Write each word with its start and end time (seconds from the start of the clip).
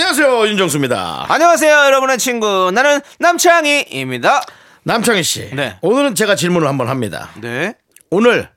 안녕하세요 0.00 0.48
윤정수입니다. 0.48 1.26
안녕하세요, 1.30 1.70
여러분의 1.70 2.16
친구. 2.16 2.70
나는 2.72 3.02
남창희입니다. 3.18 4.40
남창희 4.84 5.22
씨. 5.22 5.54
네. 5.54 5.76
오늘은 5.82 6.14
제가 6.14 6.36
질문을 6.36 6.66
한번 6.66 6.88
합니다. 6.88 7.28
네. 7.38 7.74
오늘 8.08 8.48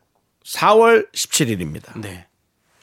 4월 0.46 1.12
17일입니다. 1.12 2.00
네. 2.00 2.28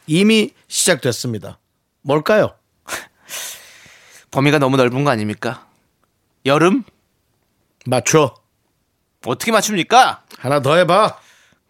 이미 0.07 0.53
시작됐습니다. 0.69 1.59
뭘까요? 2.03 2.55
범위가 4.31 4.59
너무 4.59 4.77
넓은 4.77 5.05
거 5.05 5.11
아닙니까? 5.11 5.67
여름? 6.45 6.85
맞춰. 7.87 8.35
어떻게 9.25 9.53
맞춥니까? 9.53 10.25
하나 10.37 10.61
더 10.61 10.77
해봐. 10.77 11.19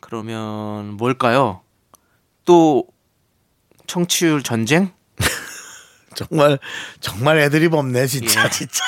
그러면 0.01 0.95
뭘까요? 0.97 1.63
또 2.45 2.85
청취율 3.87 4.43
전쟁? 4.43 4.93
정말 6.17 6.59
정말 7.01 7.39
애드립 7.39 7.73
없네 7.75 8.07
진짜 8.07 8.45
예. 8.47 8.51
진짜. 8.51 8.83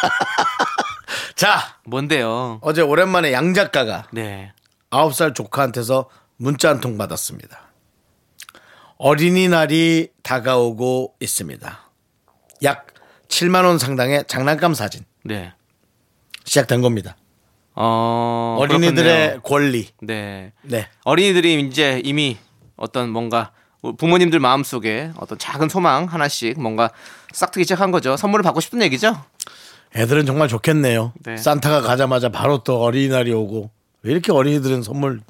자 1.37 1.77
뭔데요? 1.85 2.59
어제 2.63 2.83
오랜만에 2.83 3.33
양 3.33 3.55
작가가 3.55 4.07
네. 4.13 4.53
9살 4.91 5.35
조카한테서 5.35 6.09
문자 6.37 6.69
한 6.71 6.81
통 6.81 6.99
받았습니다. 6.99 7.61
어린이날이 8.99 10.09
다가오고 10.23 11.15
있습니다. 11.21 11.81
약 12.63 12.87
7만 13.29 13.65
원 13.65 13.79
상당의 13.79 14.25
장난감 14.29 14.75
사진 14.75 15.05
네. 15.25 15.53
시작된 16.45 16.83
겁니다. 16.83 17.17
어, 17.75 18.57
어린이들의 18.61 19.29
그렇군요. 19.29 19.43
권리. 19.43 19.89
네. 20.03 20.53
네. 20.63 20.89
어린이들이 21.05 21.61
이제 21.67 22.01
이미 22.05 22.37
어떤 22.77 23.09
뭔가 23.11 23.53
부모님들 23.99 24.39
마음속에 24.39 25.11
어떤 25.17 25.39
작은 25.39 25.69
소망 25.69 26.05
하나씩 26.05 26.61
뭔가 26.61 26.91
싹트기 27.33 27.65
시작한 27.65 27.91
거죠. 27.91 28.17
선물을 28.17 28.43
받고 28.45 28.61
싶은 28.61 28.81
얘기죠? 28.83 29.21
애들은 29.97 30.25
정말 30.25 30.49
좋겠네요. 30.49 31.13
네. 31.25 31.37
산타가 31.37 31.83
가자마자 31.83 32.29
바로 32.29 32.63
또 32.63 32.81
어린이날이 32.81 33.33
오고 33.33 33.71
왜 34.03 34.13
이렇게 34.13 34.33
어린이들은 34.33 34.83
선물 34.83 35.21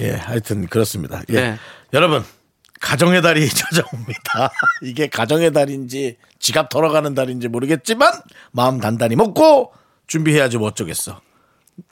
예 0.00 0.10
하여튼 0.12 0.66
그렇습니다. 0.66 1.22
예. 1.30 1.34
네. 1.34 1.56
여러분 1.92 2.24
가정의 2.80 3.22
달이 3.22 3.48
찾아옵니다. 3.48 4.50
이게 4.82 5.06
가정의 5.06 5.52
달인지 5.52 6.16
지갑 6.38 6.68
털어가는 6.70 7.14
달인지 7.14 7.48
모르겠지만 7.48 8.12
마음 8.50 8.80
단단히 8.80 9.16
먹고 9.16 9.72
준비해야지 10.06 10.58
뭐 10.58 10.68
어쩌겠어. 10.68 11.20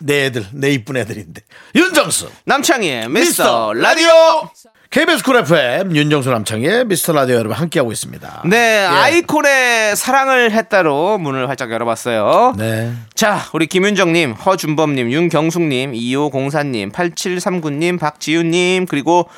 내 0.01 0.27
애들 0.27 0.47
내 0.53 0.71
이쁜 0.71 0.97
애들인데 0.97 1.43
윤정수 1.75 2.31
남창희의 2.45 3.09
미스터 3.09 3.73
미스터 3.73 3.73
라디오! 3.75 4.51
KBS 4.91 5.23
쿨 5.23 5.37
FM 5.37 5.95
윤정수 5.95 6.31
남창희의 6.31 6.87
미스터 6.87 7.13
라디오 7.13 7.37
여러분 7.37 7.53
함께하고 7.53 7.93
있습니다. 7.93 8.43
네, 8.47 8.87
아이콘의 8.87 9.97
사랑을 9.97 10.51
했다로 10.51 11.19
문을 11.19 11.49
활짝 11.49 11.71
열어봤어요. 11.71 12.55
네. 12.57 12.95
자, 13.15 13.45
우리 13.53 13.67
김윤정님, 13.67 14.33
허준범님, 14.33 15.11
윤경숙님, 15.11 15.93
2504님, 15.93 16.93
8739님, 16.93 18.01
박지윤님, 18.01 18.87
그리고 18.87 19.29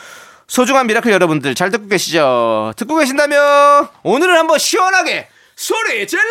소중한 0.47 0.87
미라클 0.87 1.11
여러분들 1.11 1.57
잘 1.57 1.71
듣고 1.71 1.89
계시죠? 1.89 2.73
듣고 2.77 2.97
계신다면 2.99 3.89
오늘은 4.05 4.37
한번 4.37 4.59
시원하게 4.59 5.27
소리 5.57 6.07
질러! 6.07 6.23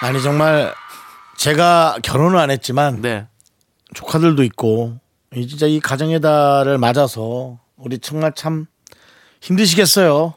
아니 0.00 0.22
정말 0.22 0.74
제가 1.36 1.98
결혼을 2.02 2.38
안 2.38 2.50
했지만 2.50 3.00
네. 3.02 3.26
조카들도 3.94 4.42
있고 4.44 4.98
이 5.34 5.46
진짜 5.46 5.66
이 5.66 5.80
가정의 5.80 6.20
달을 6.20 6.78
맞아서 6.78 7.58
우리 7.76 7.98
정말 7.98 8.32
참 8.34 8.66
힘드시겠어요. 9.40 10.34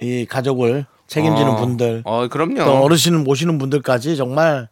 이 0.00 0.26
가족을 0.26 0.86
책임지는 1.06 1.52
어, 1.52 1.56
분들 1.56 2.02
어, 2.04 2.28
그럼요. 2.28 2.64
또 2.64 2.82
어르신을 2.82 3.20
모시는 3.20 3.58
분들까지 3.58 4.16
정말 4.16 4.68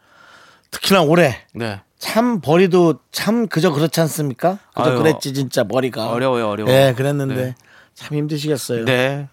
특히나 0.71 1.03
올해 1.03 1.37
네. 1.55 1.81
참 1.99 2.41
벌이도 2.41 3.01
참 3.11 3.49
그저 3.49 3.71
그렇지 3.73 4.01
않습니까? 4.03 4.59
그저 4.75 4.91
아유, 4.91 4.99
그랬지 4.99 5.33
진짜 5.35 5.65
머리가 5.65 6.09
어려워요, 6.11 6.49
어려워. 6.49 6.71
예, 6.71 6.93
그랬는데 6.97 7.35
네. 7.35 7.55
참 7.95 8.17
힘드시겠어요. 8.19 8.85
네. 8.85 9.29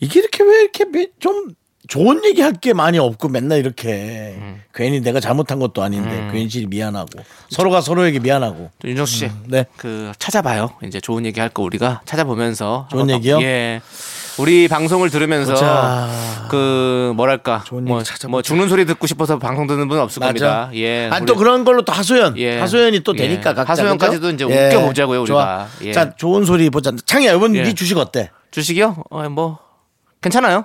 이게 0.00 0.20
이렇게 0.20 0.42
왜 0.42 0.62
이렇게 0.62 0.84
미- 0.86 1.08
좀 1.18 1.50
좋은 1.88 2.24
얘기 2.24 2.42
할 2.42 2.52
게 2.60 2.72
많이 2.74 2.98
없고 2.98 3.28
맨날 3.28 3.58
이렇게 3.58 4.34
음. 4.38 4.60
괜히 4.74 5.00
내가 5.00 5.18
잘못한 5.18 5.58
것도 5.58 5.82
아닌데 5.82 6.28
괜시 6.30 6.66
미안하고 6.66 7.08
서로가 7.48 7.80
서로에게 7.80 8.18
미안하고 8.20 8.70
또 8.78 8.88
윤정수 8.88 9.16
씨. 9.16 9.30
네. 9.46 9.64
그 9.76 10.12
찾아봐요. 10.18 10.70
이제 10.84 11.00
좋은 11.00 11.24
얘기 11.24 11.40
할 11.40 11.48
거 11.50 11.62
우리가 11.62 12.02
찾아보면서 12.04 12.86
좋은 12.90 13.08
얘기요? 13.10 13.40
예. 13.42 13.80
우리 14.38 14.68
방송을 14.68 15.10
들으면서 15.10 15.52
보자. 15.54 16.08
그 16.50 17.12
뭐랄까 17.16 17.64
뭐. 17.72 18.02
뭐 18.28 18.42
죽는 18.42 18.68
소리 18.68 18.84
듣고 18.86 19.06
싶어서 19.06 19.38
방송 19.38 19.66
듣는 19.66 19.88
분은 19.88 20.02
없을 20.02 20.20
겁니다. 20.20 20.70
예. 20.74 21.08
아니 21.10 21.22
우리- 21.22 21.26
또 21.26 21.36
그런 21.36 21.64
걸로 21.64 21.82
또 21.82 21.92
하소연. 21.92 22.36
예. 22.38 22.58
하소연이 22.60 23.00
또 23.00 23.12
예. 23.16 23.22
되니까 23.22 23.54
각자. 23.54 23.72
하소연까지도 23.72 24.28
그죠? 24.28 24.46
이제 24.50 24.68
웃겨 24.68 24.86
보자고요, 24.86 25.22
우리가. 25.22 25.34
좋아. 25.34 25.66
예. 25.88 25.92
자, 25.92 26.14
좋은 26.14 26.44
소리 26.44 26.68
보자. 26.70 26.92
창이야, 27.06 27.32
이번 27.34 27.54
예. 27.56 27.62
네 27.62 27.72
주식 27.74 27.96
어때? 27.98 28.30
주식이요? 28.50 29.04
어, 29.10 29.28
뭐 29.28 29.58
괜찮아요. 30.22 30.64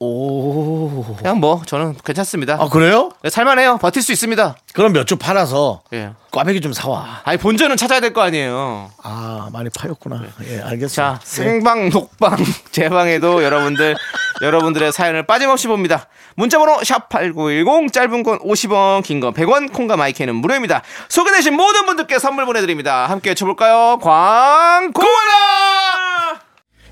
오. 0.00 0.06
오. 0.06 1.16
그냥 1.18 1.40
뭐 1.40 1.62
저는 1.66 1.96
괜찮습니다. 2.04 2.56
아, 2.60 2.68
그래요? 2.68 3.10
네, 3.22 3.30
살만해요. 3.30 3.78
버틸 3.78 4.00
수 4.02 4.12
있습니다. 4.12 4.56
그럼 4.72 4.92
몇 4.92 5.04
주 5.06 5.16
팔아서 5.16 5.82
예. 5.92 6.10
꽈배기 6.30 6.60
좀 6.60 6.72
사와. 6.72 7.22
아니 7.24 7.38
본전은 7.38 7.76
찾아야 7.76 8.00
될 8.00 8.12
거 8.12 8.20
아니에요. 8.22 8.90
아, 9.02 9.48
많이 9.52 9.70
파였구나. 9.70 10.22
예, 10.48 10.60
알겠습니다. 10.60 10.90
자, 10.90 11.20
생방, 11.24 11.88
녹방, 11.90 12.36
재방에도 12.70 13.42
여러분들, 13.42 13.96
여러분들의 14.42 14.92
사연을 14.92 15.26
빠짐없이 15.26 15.66
봅니다. 15.66 16.06
문자번호 16.36 16.84
샵 16.84 17.08
8910, 17.08 17.92
짧은 17.92 18.22
건 18.22 18.38
50원, 18.38 19.02
긴 19.02 19.18
건 19.20 19.32
100원, 19.34 19.72
콩과 19.72 19.96
마이크는 19.96 20.36
무료입니다. 20.36 20.82
소개되신 21.08 21.54
모든 21.56 21.86
분들께 21.86 22.18
선물 22.20 22.46
보내드립니다. 22.46 23.06
함께 23.06 23.30
외쳐볼까요? 23.30 23.98
광고하라! 24.00 25.87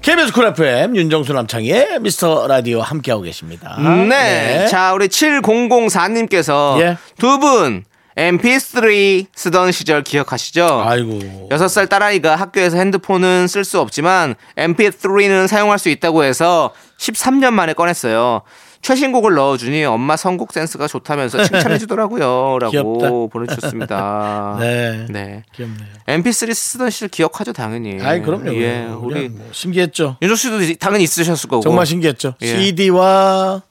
KBS 0.07 0.33
쿨 0.33 0.47
FM 0.47 0.95
윤정수 0.95 1.33
남창희의 1.33 1.99
미스터 2.01 2.47
라디오 2.47 2.81
함께하고 2.81 3.25
계십니다. 3.25 3.77
네. 4.09 4.69
자, 4.69 4.93
우리 4.95 5.09
7004님께서 5.09 6.81
예. 6.81 6.97
두 7.19 7.41
분 7.41 7.83
MP3 8.17 9.27
쓰던 9.35 9.73
시절 9.73 10.05
기억하시죠? 10.05 10.85
아이고. 10.87 11.49
6살 11.51 11.89
딸아이가 11.89 12.37
학교에서 12.37 12.77
핸드폰은 12.79 13.49
쓸 13.49 13.65
수 13.65 13.81
없지만 13.81 14.37
MP3는 14.57 15.49
사용할 15.49 15.81
수 15.81 15.89
있다고 15.89 16.23
해서 16.23 16.73
13년 17.01 17.51
만에 17.51 17.73
꺼냈어요. 17.73 18.43
최신곡을 18.83 19.35
넣어주니 19.35 19.85
엄마 19.85 20.17
선곡 20.17 20.53
센스가 20.53 20.87
좋다면서 20.87 21.45
칭찬해 21.45 21.79
주더라고요. 21.79 22.59
라고. 22.61 23.29
보내주셨습니다. 23.29 24.57
네. 24.61 25.07
네. 25.11 25.43
귀엽네요. 25.55 25.87
MP3 26.09 26.55
쓰던 26.55 26.91
시절 26.91 27.09
기억하죠, 27.09 27.53
당연히. 27.53 28.01
아이, 28.01 28.21
그럼요. 28.23 28.55
예. 28.55 28.85
우리 28.85 29.29
뭐 29.29 29.47
신기했죠. 29.53 30.17
윤조 30.23 30.35
씨도 30.37 30.59
당연히 30.79 31.05
있으셨을 31.05 31.49
거고. 31.49 31.63
정말 31.63 31.87
신기했죠. 31.87 32.35
예. 32.43 32.47
CD와 32.47 33.63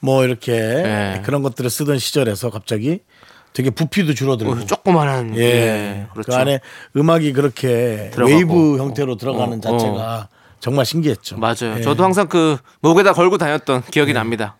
뭐 0.00 0.24
이렇게 0.24 0.52
예. 0.52 1.22
그런 1.24 1.42
것들을 1.42 1.68
쓰던 1.70 1.98
시절에서 1.98 2.50
갑자기 2.50 3.00
되게 3.52 3.70
부피도 3.70 4.14
줄어들고 4.14 4.52
어, 4.52 4.60
조그만한. 4.66 5.34
예. 5.36 5.40
예. 5.42 6.06
그렇죠. 6.12 6.30
그 6.32 6.36
안에 6.36 6.60
음악이 6.96 7.32
그렇게 7.32 8.10
들어가고. 8.12 8.36
웨이브 8.36 8.78
형태로 8.78 9.16
들어가는 9.16 9.58
어, 9.58 9.60
자체가 9.60 10.28
정말 10.66 10.84
신기했죠. 10.84 11.36
맞아요. 11.38 11.76
예. 11.78 11.80
저도 11.80 12.02
항상 12.02 12.26
그 12.26 12.56
목에다 12.80 13.12
걸고 13.12 13.38
다녔던 13.38 13.84
기억이 13.92 14.12
납니다. 14.12 14.56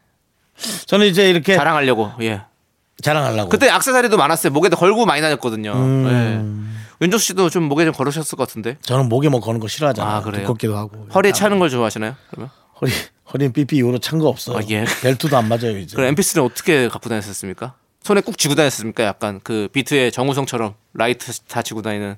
저는 0.87 1.07
이제 1.09 1.29
이렇게 1.29 1.57
자랑하려고. 1.57 2.13
예. 2.21 2.43
자랑하려고. 3.03 3.49
그때 3.49 3.69
악세사리도 3.69 4.17
많았어요. 4.17 4.53
목에다 4.53 4.77
걸고 4.77 5.05
많이 5.05 5.21
다녔거든요. 5.21 5.73
음. 5.73 6.71
예. 7.01 7.05
윤조 7.05 7.19
씨도 7.19 7.51
좀 7.51 7.65
목에 7.65 7.85
좀 7.85 7.93
걸으셨을 7.93 8.39
것 8.39 8.47
같은데. 8.47 8.79
저는 8.83 9.09
목에 9.09 9.29
뭐 9.29 9.41
거는 9.41 9.59
거 9.59 9.67
싫어하잖아요. 9.67 10.15
아, 10.17 10.23
그래요? 10.23 10.43
두껍기도 10.43 10.77
하고. 10.77 11.09
허리에 11.13 11.33
차는 11.33 11.59
걸 11.59 11.71
좋아하시나요? 11.71 12.15
그러면? 12.31 12.51
허리 12.81 12.93
허리는 13.35 13.53
삐삐 13.53 13.75
이후로 13.79 13.99
찬 13.99 14.21
거 14.21 14.29
없어요. 14.29 14.59
아, 14.59 14.61
예. 14.71 14.85
벨트도 15.03 15.37
안 15.37 15.49
맞아요 15.49 15.77
이제. 15.77 15.97
그럼 15.97 16.15
MP3는 16.15 16.45
어떻게 16.45 16.87
갖고 16.87 17.09
다녔습니까? 17.09 17.75
손에 18.05 18.21
꾹 18.21 18.39
쥐고 18.39 18.55
다녔습니까? 18.55 19.03
약간 19.03 19.41
그 19.43 19.69
비트의 19.73 20.13
정우성처럼 20.13 20.75
라이터 20.95 21.63
쥐고 21.63 21.83
다니는 21.83 22.15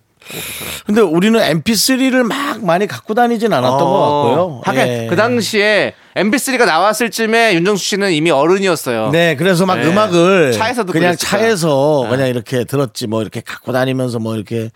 근데 0.86 1.00
우리는 1.00 1.40
MP3를 1.40 2.22
막 2.22 2.64
많이 2.64 2.86
갖고 2.86 3.14
다니진 3.14 3.52
않았던 3.52 3.78
것 3.78 3.84
같고요. 3.86 4.40
어, 4.40 4.60
하긴 4.64 4.82
예. 4.86 5.06
그 5.08 5.16
당시에 5.16 5.94
MP3가 6.16 6.66
나왔을 6.66 7.10
쯤에 7.10 7.54
윤정수 7.54 7.84
씨는 7.84 8.12
이미 8.12 8.30
어른이었어요. 8.30 9.10
네, 9.10 9.36
그래서 9.36 9.66
막 9.66 9.76
네. 9.76 9.86
음악을 9.86 10.52
차에서 10.52 10.82
듣고 10.82 10.92
그냥 10.92 11.14
그랬을 11.14 11.28
거야. 11.28 11.40
차에서 11.40 12.00
네. 12.04 12.10
그냥 12.10 12.28
이렇게 12.28 12.64
들었지 12.64 13.06
뭐 13.06 13.22
이렇게 13.22 13.40
갖고 13.40 13.72
다니면서 13.72 14.18
뭐 14.18 14.34
이렇게 14.34 14.70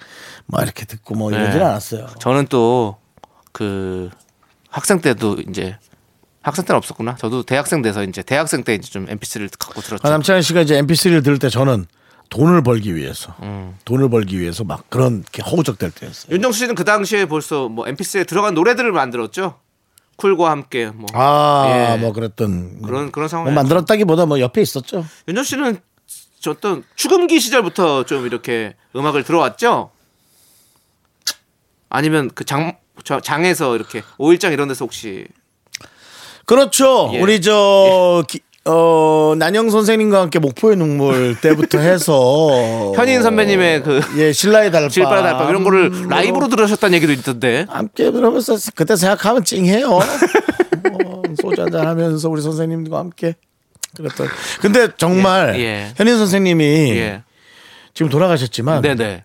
뭐 0.47 0.63
이렇게 0.63 0.85
듣고 0.85 1.15
뭐 1.15 1.31
이러진 1.31 1.59
네. 1.59 1.65
않았어요. 1.65 2.07
저는 2.19 2.47
또 2.47 3.03
그 3.53 4.11
학생 4.71 5.01
때도 5.01 5.37
이제 5.49 5.77
학생 6.41 6.65
때는 6.65 6.79
없었구나. 6.79 7.15
저도 7.17 7.45
대학생 7.45 7.83
돼서 7.83 8.03
이제 8.03 8.23
대학생 8.23 8.65
때 8.65 8.75
이제 8.75 8.91
좀 8.91 9.07
MP3를 9.07 9.49
갖고 9.59 9.81
들었죠. 9.81 10.07
아, 10.07 10.11
남창희 10.11 10.43
씨가 10.43 10.63
이제 10.63 10.81
MP3를 10.83 11.23
들을 11.23 11.39
때 11.39 11.49
저는 11.49 11.87
돈을 12.33 12.63
벌기 12.63 12.97
위해서 12.97 13.35
음. 13.43 13.77
돈을 13.85 14.09
벌기 14.09 14.41
위해서 14.41 14.65
막 14.65 14.89
그런 14.89 15.23
게 15.33 15.43
허우적될 15.43 15.91
때였어요. 15.91 16.35
윤정수 16.35 16.61
씨는 16.61 16.75
그 16.75 16.83
당시에 16.83 17.27
벌써 17.27 17.69
뭐 17.69 17.85
MP3에 17.85 18.27
들어간 18.27 18.55
노래들을 18.55 18.91
만들었죠. 18.91 19.61
쿨과 20.17 20.51
함께 20.51 20.87
뭐 20.87 21.07
아, 21.13 21.93
예. 21.95 21.99
뭐 22.01 22.13
그랬던 22.15 22.81
그런 22.83 23.13
그런 23.13 23.25
뭐 23.25 23.29
상황. 23.29 23.53
만들었다기보다 23.55 24.25
뭐 24.25 24.41
옆에 24.41 24.63
있었죠. 24.63 25.05
윤정수 25.29 25.51
씨는 25.51 25.79
저 26.41 26.53
어떤 26.53 26.85
추금기 26.97 27.39
시절부터 27.39 28.05
좀 28.05 28.25
이렇게 28.25 28.77
음악을 28.97 29.25
들어왔죠. 29.25 29.91
아니면 31.91 32.31
그 32.35 32.45
장 32.45 32.79
장에서 33.23 33.75
이렇게 33.77 34.03
오일장 34.17 34.53
이런 34.55 34.69
데서 34.69 34.85
혹시 34.87 35.27
그렇죠. 36.47 37.11
예. 37.13 37.21
우리 37.21 37.41
저 37.43 38.25
기- 38.27 38.41
어, 38.65 39.35
난영 39.37 39.71
선생님과 39.71 40.21
함께 40.21 40.39
목포의 40.39 40.77
눈물 40.77 41.37
때부터 41.41 41.79
해서 41.79 42.93
현인 42.95 43.23
선배님의 43.23 43.83
그 43.83 44.01
예 44.17 44.33
신라의 44.33 44.71
달밤 44.71 44.89
질바라 44.89 45.23
달밤 45.23 45.49
이런 45.49 45.65
거를 45.65 45.91
라이브로 46.09 46.49
들으셨다는 46.49 46.95
얘기도 46.97 47.13
있던데. 47.13 47.67
함께 47.69 48.13
들으면서 48.13 48.57
그때 48.75 48.95
생각하면 48.95 49.45
찡해요. 49.45 49.89
어, 49.91 51.23
소주 51.41 51.61
한잔 51.63 51.87
하면서 51.87 52.29
우리 52.29 52.41
선생님과 52.41 52.99
함께 52.99 53.35
그랬던. 53.97 54.29
근데 54.61 54.89
정말 54.97 55.57
예, 55.59 55.61
예. 55.65 55.93
현인 55.97 56.17
선생님이 56.19 56.65
예. 56.97 57.23
지금 57.95 58.11
돌아가셨지만 58.11 58.81
네네. 58.83 59.25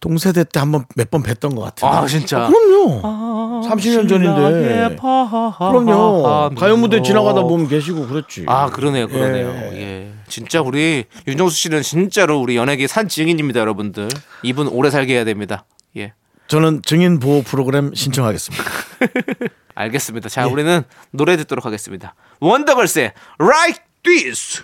동세대 0.00 0.44
때 0.44 0.58
한 0.60 0.72
번 0.72 0.84
몇 0.96 1.10
번 1.10 1.22
뵀던 1.22 1.54
것 1.54 1.62
같아요. 1.62 1.92
아 2.02 2.06
진짜. 2.06 2.48
그럼요. 2.48 3.02
30년 3.68 4.08
전인데. 4.08 4.96
그럼요. 4.98 6.50
가요 6.56 6.76
무대 6.76 7.02
지나가다 7.02 7.42
보면 7.42 7.68
계시고 7.68 8.06
그랬지. 8.08 8.44
아 8.48 8.66
그러네요, 8.70 9.06
그러네요. 9.08 9.48
예. 9.74 10.10
진짜 10.28 10.60
우리 10.62 11.04
윤정수 11.26 11.56
씨는 11.56 11.82
진짜로 11.82 12.38
우리 12.40 12.56
연예계 12.56 12.86
산 12.86 13.08
증인입니다, 13.08 13.60
여러분들. 13.60 14.08
이분 14.42 14.68
오래 14.68 14.90
살게 14.90 15.14
해야 15.14 15.24
됩니다. 15.24 15.64
예. 15.96 16.14
저는 16.48 16.82
증인 16.84 17.18
보호 17.20 17.42
프로그램 17.42 17.92
신청하겠습니다. 17.94 18.64
알겠습니다. 19.74 20.28
자, 20.28 20.46
우리는 20.46 20.82
노래 21.10 21.36
듣도록 21.36 21.64
하겠습니다. 21.66 22.14
원더걸스의 22.40 23.12
Like 23.40 23.82
This. 24.02 24.62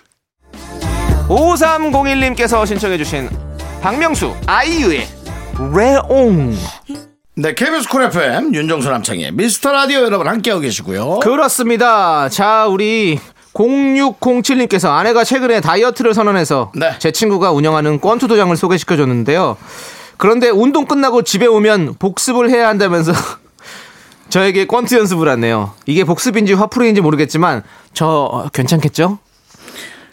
5301님께서 1.27 2.65
신청해주신 2.65 3.29
박명수 3.81 4.33
아이유의 4.47 5.07
레옹. 5.59 6.55
네, 7.35 7.53
KBS 7.53 7.89
쿨 7.89 8.03
FM 8.03 8.53
윤정수 8.53 8.89
남창희의 8.89 9.31
미스터 9.31 9.71
라디오 9.71 9.99
여러분 10.01 10.27
함께하고 10.27 10.61
계시고요. 10.61 11.19
그렇습니다. 11.19 12.29
자, 12.29 12.67
우리 12.67 13.19
0607님께서 13.53 14.89
아내가 14.89 15.23
최근에 15.23 15.61
다이어트를 15.61 16.13
선언해서 16.13 16.71
네. 16.75 16.93
제 16.99 17.11
친구가 17.11 17.51
운영하는 17.51 17.99
권투 17.99 18.27
도장을 18.27 18.55
소개시켜 18.55 18.97
줬는데요. 18.97 19.57
그런데 20.17 20.49
운동 20.49 20.85
끝나고 20.85 21.23
집에 21.23 21.47
오면 21.47 21.95
복습을 21.97 22.49
해야 22.51 22.67
한다면서 22.67 23.13
저에게 24.29 24.67
권투 24.67 24.95
연습을 24.95 25.27
하네요. 25.29 25.73
이게 25.87 26.03
복습인지 26.03 26.53
화풀이인지 26.53 27.01
모르겠지만 27.01 27.63
저 27.93 28.05
어, 28.07 28.49
괜찮겠죠? 28.49 29.17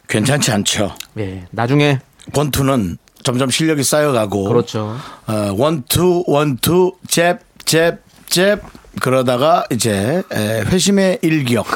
괜찮지 0.09 0.53
않죠. 0.53 0.95
예. 1.19 1.47
나중에 1.51 1.99
권투는 2.35 2.99
점점 3.25 3.51
실력이 3.51 3.83
쌓여가고 3.83 4.45
그렇죠. 4.45 4.97
어, 5.27 5.55
원투 5.57 6.25
원투 6.27 6.93
잽잽 7.09 7.99
잽 8.27 8.61
그러다가 9.01 9.65
이제 9.73 10.23
에, 10.33 10.61
회심의 10.63 11.19
일격 11.23 11.67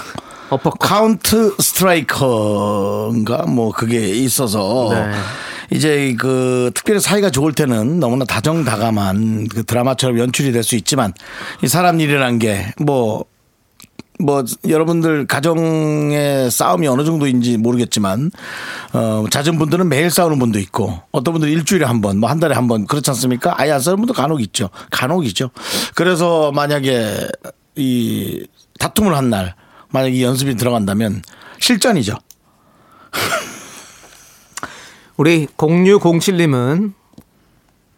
어퍼컷. 0.51 0.79
counter 0.79 1.55
striker인가 1.59 3.47
뭐 3.47 3.73
그게 3.73 4.09
있어서 4.09 4.89
네. 4.93 5.13
이제 5.71 6.15
그 6.19 6.71
특별히 6.75 7.01
사이가 7.01 7.31
좋을 7.31 7.53
때는 7.53 8.01
너무나 8.01 8.25
다정다감한 8.25 9.49
그 9.49 9.65
드라마처럼 9.65 10.19
연출이 10.19 10.53
될 10.53 10.63
수 10.63 10.77
있지만 10.77 11.13
이 11.63 11.69
사람 11.69 12.01
일이란 12.01 12.39
게 12.39 12.73
뭐 12.81 13.25
뭐 14.21 14.45
여러분들 14.69 15.27
가정의 15.27 16.51
싸움이 16.51 16.89
어느 16.89 17.05
정도인지 17.05 17.57
모르겠지만 17.59 18.31
어 18.93 19.25
잦은 19.31 19.59
분들은 19.59 19.89
매일 19.89 20.11
싸우는 20.11 20.39
분도 20.39 20.59
있고 20.59 21.01
어떤 21.13 21.33
분들은 21.35 21.53
일주일에 21.53 21.85
한 21.85 22.01
번 22.01 22.17
뭐 22.19 22.29
한 22.29 22.41
달에 22.41 22.55
한 22.55 22.67
번 22.69 22.87
그렇지 22.87 23.11
않습니까? 23.11 23.55
아예 23.57 23.71
안 23.73 23.81
싸우는 23.81 23.99
분도 24.03 24.13
간혹 24.15 24.41
있죠. 24.43 24.71
간혹이죠. 24.91 25.51
그래서 25.95 26.51
만약에 26.53 27.29
이 27.77 28.47
다툼을 28.81 29.17
한 29.17 29.31
날 29.31 29.55
만약에 29.91 30.15
이 30.17 30.23
연습이 30.23 30.55
들어간다면 30.57 31.23
실전이죠. 31.61 32.15
우리 35.17 35.47
0607님은 35.57 36.93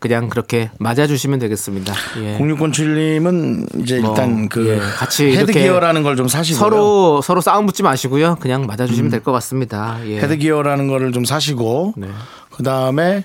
그냥 0.00 0.28
그렇게 0.30 0.70
맞아주시면 0.78 1.38
되겠습니다. 1.38 1.94
예. 2.22 2.38
0607님은 2.38 3.82
이제 3.82 4.00
뭐, 4.00 4.10
일단 4.10 4.48
그 4.48 4.66
예, 4.68 4.78
같이 4.78 5.36
헤드기어라는 5.36 6.02
걸 6.02 6.16
좀 6.16 6.26
사시고요. 6.26 6.58
서로 6.58 7.22
서로 7.22 7.40
싸움 7.40 7.66
붙지 7.66 7.82
마시고요. 7.82 8.36
그냥 8.40 8.66
맞아주시면 8.66 9.10
될것 9.10 9.32
같습니다. 9.34 9.98
예. 10.06 10.18
헤드기어라는 10.20 10.88
거를 10.88 11.12
좀 11.12 11.24
사시고 11.24 11.94
네. 11.96 12.08
그 12.50 12.62
다음에 12.62 13.24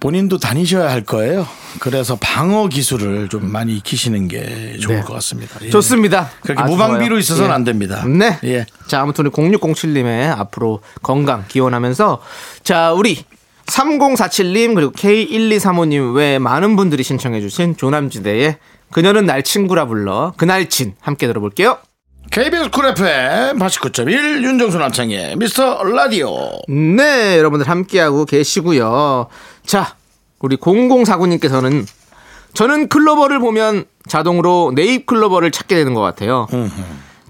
본인도 0.00 0.38
다니셔야 0.38 0.90
할 0.90 1.02
거예요. 1.02 1.46
그래서 1.78 2.16
방어 2.20 2.66
기술을 2.68 3.28
좀 3.28 3.52
많이 3.52 3.76
익히시는 3.76 4.26
게 4.28 4.76
좋을 4.78 4.96
네. 4.96 5.02
것 5.02 5.12
같습니다. 5.14 5.58
예. 5.62 5.70
좋습니다. 5.70 6.30
그렇게 6.42 6.62
무방비로 6.64 7.08
좋아요. 7.10 7.18
있어서는 7.20 7.50
예. 7.50 7.54
안 7.54 7.64
됩니다. 7.64 8.04
네. 8.06 8.38
예. 8.44 8.66
자, 8.88 9.00
아무튼 9.00 9.26
우리 9.26 9.32
0607님의 9.32 10.36
앞으로 10.36 10.80
건강 11.02 11.44
기원하면서 11.46 12.20
자, 12.64 12.92
우리 12.92 13.24
3047님 13.72 14.74
그리고 14.74 14.92
K1235님 14.92 16.14
외 16.14 16.38
많은 16.38 16.76
분들이 16.76 17.02
신청해 17.02 17.40
주신 17.40 17.76
조남지대의 17.76 18.58
그녀는 18.90 19.24
날 19.24 19.42
친구라 19.42 19.86
불러 19.86 20.34
그날친 20.36 20.94
함께 21.00 21.26
들어볼게요. 21.26 21.78
KBS 22.30 22.70
쿨 22.70 22.86
FM 22.86 23.58
89.1 23.58 24.44
윤정수 24.44 24.78
남창희의 24.78 25.36
미스터 25.36 25.82
라디오. 25.84 26.36
네, 26.68 27.38
여러분들 27.38 27.68
함께하고 27.68 28.26
계시고요. 28.26 29.26
자, 29.66 29.96
우리 30.38 30.56
0049님께서는 30.56 31.86
저는 32.54 32.88
클로버를 32.88 33.38
보면 33.38 33.84
자동으로 34.08 34.72
네잎 34.74 35.06
클로버를 35.06 35.50
찾게 35.50 35.74
되는 35.74 35.94
것 35.94 36.00
같아요. 36.02 36.46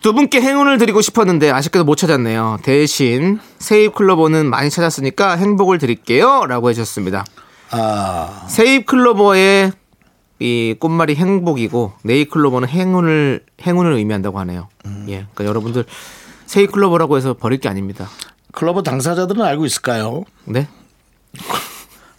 두 0.02 0.12
분께 0.12 0.40
행운을 0.40 0.78
드리고 0.78 1.00
싶었는데 1.00 1.50
아쉽게도 1.52 1.84
못 1.84 1.94
찾았네요. 1.94 2.58
대신 2.64 3.38
세잎 3.58 3.94
클로버는 3.94 4.50
많이 4.50 4.68
찾았으니까 4.68 5.36
행복을 5.36 5.78
드릴게요. 5.78 6.44
라고 6.46 6.70
해주셨습니다. 6.70 7.24
아, 7.70 8.44
세잎 8.48 8.84
클로버의 8.86 9.70
이 10.40 10.74
꽃말이 10.80 11.14
행복이고 11.14 11.92
네잎 12.02 12.30
클로버는 12.30 12.68
행운을 12.68 13.44
행운을 13.62 13.92
의미한다고 13.92 14.40
하네요. 14.40 14.68
예, 15.06 15.26
그러니까 15.32 15.44
여러분들 15.44 15.84
세잎 16.46 16.72
클로버라고 16.72 17.16
해서 17.16 17.34
버릴 17.34 17.60
게 17.60 17.68
아닙니다. 17.68 18.08
클로버 18.50 18.82
당사자들은 18.82 19.40
알고 19.40 19.64
있을까요? 19.66 20.24
네, 20.44 20.66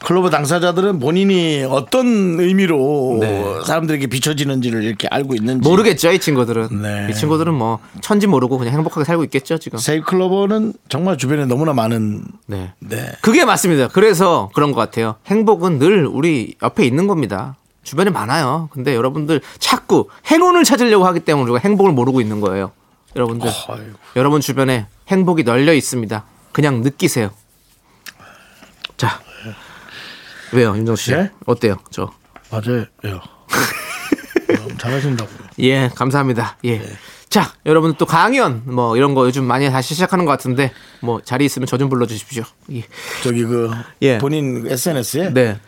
클로버 0.03 0.29
당사자들은 0.29 0.99
본인이 0.99 1.65
어떤 1.69 2.39
의미로 2.39 3.17
네. 3.21 3.43
사람들에게 3.65 4.07
비춰지는지를 4.07 4.83
이렇게 4.83 5.07
알고 5.09 5.33
있는지 5.35 5.67
모르겠죠 5.67 6.11
이 6.11 6.19
친구들은. 6.19 6.81
네. 6.81 7.07
이 7.09 7.13
친구들은 7.13 7.53
뭐 7.53 7.79
천지 8.01 8.27
모르고 8.27 8.57
그냥 8.57 8.73
행복하게 8.73 9.05
살고 9.05 9.23
있겠죠 9.25 9.57
지금. 9.57 9.79
세이프 9.79 10.05
클로버는 10.05 10.73
정말 10.89 11.17
주변에 11.17 11.45
너무나 11.45 11.73
많은 11.73 12.25
네. 12.47 12.73
네. 12.79 13.11
그게 13.21 13.45
맞습니다. 13.45 13.87
그래서 13.87 14.49
그런 14.53 14.73
것 14.73 14.79
같아요. 14.79 15.15
행복은 15.27 15.79
늘 15.79 16.05
우리 16.05 16.55
옆에 16.61 16.85
있는 16.85 17.07
겁니다. 17.07 17.55
주변에 17.83 18.09
많아요. 18.09 18.69
근데 18.71 18.95
여러분들 18.95 19.41
자꾸 19.59 20.07
행운을 20.29 20.63
찾으려고 20.63 21.05
하기 21.05 21.21
때문에 21.21 21.49
우리가 21.51 21.59
행복을 21.67 21.91
모르고 21.93 22.21
있는 22.21 22.39
거예요. 22.41 22.71
여러분들, 23.15 23.47
아이고. 23.69 23.91
여러분 24.15 24.41
주변에 24.41 24.87
행복이 25.07 25.43
널려 25.43 25.73
있습니다. 25.73 26.23
그냥 26.51 26.81
느끼세요. 26.81 27.29
자, 28.97 29.19
왜요, 30.53 30.75
윤정수 30.77 31.03
씨? 31.03 31.11
예? 31.13 31.31
어때요, 31.45 31.77
저? 31.89 32.11
맞아요. 32.51 32.85
어, 33.15 34.67
잘하신다고요. 34.77 35.37
예, 35.59 35.89
감사합니다. 35.95 36.57
예. 36.65 36.81
자, 37.29 37.51
여러분 37.65 37.95
또 37.97 38.05
강연 38.05 38.61
뭐 38.65 38.95
이런 38.95 39.15
거 39.15 39.25
요즘 39.25 39.43
많이 39.45 39.67
다시 39.71 39.95
시작하는 39.95 40.25
것 40.25 40.31
같은데 40.31 40.71
뭐 41.01 41.19
자리 41.23 41.45
있으면 41.45 41.65
저 41.65 41.77
좀 41.77 41.89
불러주십시오. 41.89 42.43
예. 42.73 42.83
저기 43.23 43.43
그 43.43 43.71
예. 44.03 44.19
본인 44.19 44.67
SNS에 44.69 45.33
네. 45.33 45.59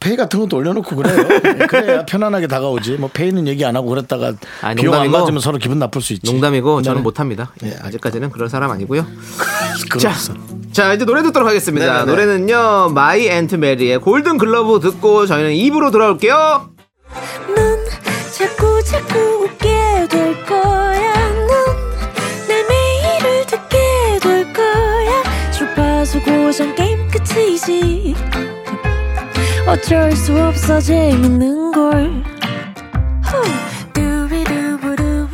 페이 0.00 0.16
같은 0.16 0.38
것도 0.40 0.56
올려놓고 0.56 0.96
그래요. 0.96 1.26
그래야 1.68 2.04
편안하게 2.04 2.46
다가오지. 2.46 2.92
뭐 2.98 3.08
페이는 3.12 3.46
얘기 3.48 3.64
안 3.64 3.74
하고 3.76 3.88
그랬다가 3.88 4.34
아, 4.62 4.74
비용 4.74 4.92
안 4.94 5.00
농담이고. 5.04 5.18
맞으면 5.18 5.40
서로 5.40 5.58
기분 5.58 5.78
나쁠 5.78 6.02
수 6.02 6.12
있지. 6.12 6.30
농담이고 6.30 6.82
저는 6.82 6.98
네. 6.98 7.02
못합니다. 7.02 7.52
예, 7.64 7.76
아직까지는 7.82 8.30
그런 8.30 8.48
사람 8.48 8.70
아니고요. 8.70 9.06
자, 9.98 10.12
자 10.72 10.92
이제 10.92 11.04
노래 11.04 11.22
듣도록 11.22 11.48
하겠습니다. 11.48 12.04
네네네. 12.04 12.04
노래는요 12.10 12.90
마이 12.90 13.28
앤트 13.28 13.56
메리의 13.56 13.98
골든 14.00 14.38
글러브 14.38 14.80
듣고 14.80 15.26
저희는 15.26 15.52
2부로 15.54 15.90
돌아올게요. 15.90 16.68
넌 17.54 17.78
자꾸 18.32 18.82
자꾸 18.84 19.18
웃게 19.44 20.06
될 20.10 20.44
거야. 20.44 21.14
넌내 21.30 22.62
매일을 22.68 23.46
듣게 23.46 23.78
될 24.20 24.52
거야. 24.52 25.22
주파수 25.52 26.20
고정 26.22 26.74
게임 26.74 27.08
끝이지. 27.08 28.14
어쩔 29.66 30.12
수 30.12 30.36
없어 30.40 30.80
재밌는 30.80 31.72
걸. 31.72 32.24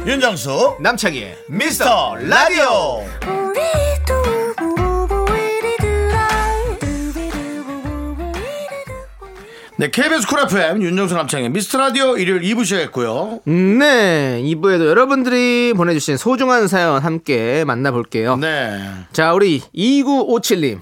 윤정수 0.06 0.76
남창희의 0.80 1.36
미스터 1.48 2.16
라디오. 2.16 3.04
네, 9.76 9.90
KBS 9.90 10.26
쿨 10.26 10.40
FM 10.40 10.82
윤정수 10.82 11.14
남창희의 11.14 11.48
미스터 11.50 11.78
라디오 11.78 12.16
일요일 12.16 12.42
2부 12.42 12.64
시작했고요. 12.64 13.40
네 13.46 14.40
2부에도 14.44 14.86
여러분들이 14.86 15.72
보내주신 15.74 16.16
소중한 16.18 16.68
사연 16.68 17.00
함께 17.02 17.64
만나볼게요. 17.64 18.36
네. 18.36 18.78
자, 19.12 19.32
우리 19.32 19.60
2957님. 19.74 20.80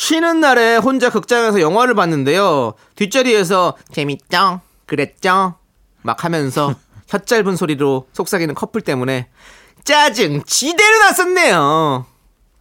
쉬는 0.00 0.40
날에 0.40 0.76
혼자 0.76 1.10
극장에서 1.10 1.60
영화를 1.60 1.94
봤는데요. 1.94 2.74
뒷자리에서 2.94 3.76
재밌죠? 3.92 4.60
그랬죠? 4.86 5.56
막 6.02 6.22
하면서 6.22 6.74
혀 7.08 7.18
짧은 7.18 7.56
소리로 7.56 8.06
속삭이는 8.12 8.54
커플 8.54 8.82
때문에 8.82 9.28
짜증 9.84 10.42
지대로 10.44 10.98
났었네요. 11.00 12.06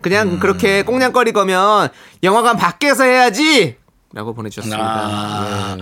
그냥 0.01 0.39
그렇게 0.39 0.81
꽁냥거릴 0.83 1.31
거면 1.33 1.89
영화관 2.23 2.57
밖에서 2.57 3.03
해야지! 3.03 3.77
라고 4.13 4.33
보내주셨습니다. 4.33 4.81
아, 4.83 5.77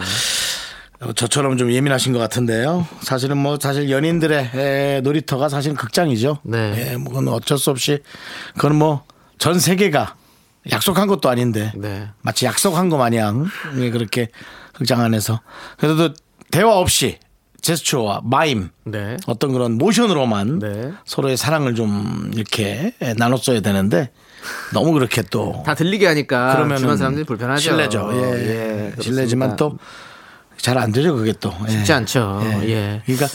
어, 1.01 1.13
저처럼 1.13 1.57
좀 1.57 1.71
예민하신 1.71 2.13
것 2.13 2.19
같은데요. 2.19 2.87
사실은 3.01 3.37
뭐 3.37 3.57
사실 3.61 3.91
연인들의 3.91 4.51
에, 4.55 5.01
놀이터가 5.03 5.49
사실 5.49 5.75
극장이죠. 5.75 6.39
네. 6.43 6.91
예, 6.91 6.97
뭐 6.97 7.13
그건 7.13 7.27
어쩔 7.27 7.57
수 7.57 7.69
없이 7.69 8.01
그건 8.55 8.75
뭐 8.75 9.03
전 9.37 9.59
세계가 9.59 10.15
약속한 10.71 11.07
것도 11.07 11.29
아닌데 11.29 11.71
네. 11.75 12.07
마치 12.21 12.45
약속한 12.45 12.89
것 12.89 12.97
마냥 12.97 13.45
예, 13.77 13.89
그렇게 13.89 14.29
극장 14.73 15.01
안에서 15.01 15.41
그래도 15.77 16.13
대화 16.51 16.77
없이 16.77 17.19
제스처와 17.61 18.21
마임 18.23 18.69
네. 18.85 19.17
어떤 19.25 19.51
그런 19.53 19.73
모션으로만 19.77 20.59
네. 20.59 20.91
서로의 21.05 21.37
사랑을 21.37 21.75
좀 21.75 22.31
이렇게 22.33 22.93
나눴어야 23.17 23.61
되는데 23.61 24.11
너무 24.73 24.91
그렇게 24.91 25.21
또 25.21 25.63
다 25.65 25.73
들리게 25.73 26.05
하니까 26.07 26.53
그러면 26.55 26.77
주변 26.77 26.97
사람들이 26.97 27.25
불편하죠. 27.25 27.61
실례죠. 27.61 28.09
예, 28.13 28.91
그렇습니다. 28.91 29.01
실례지만 29.01 29.55
또 29.55 29.77
잘 30.57 30.77
안 30.77 30.93
되죠 30.93 31.13
그게 31.15 31.33
또 31.41 31.53
예. 31.67 31.71
쉽지 31.71 31.91
않죠. 31.91 32.39
예. 32.63 33.01
그러니까 33.05 33.27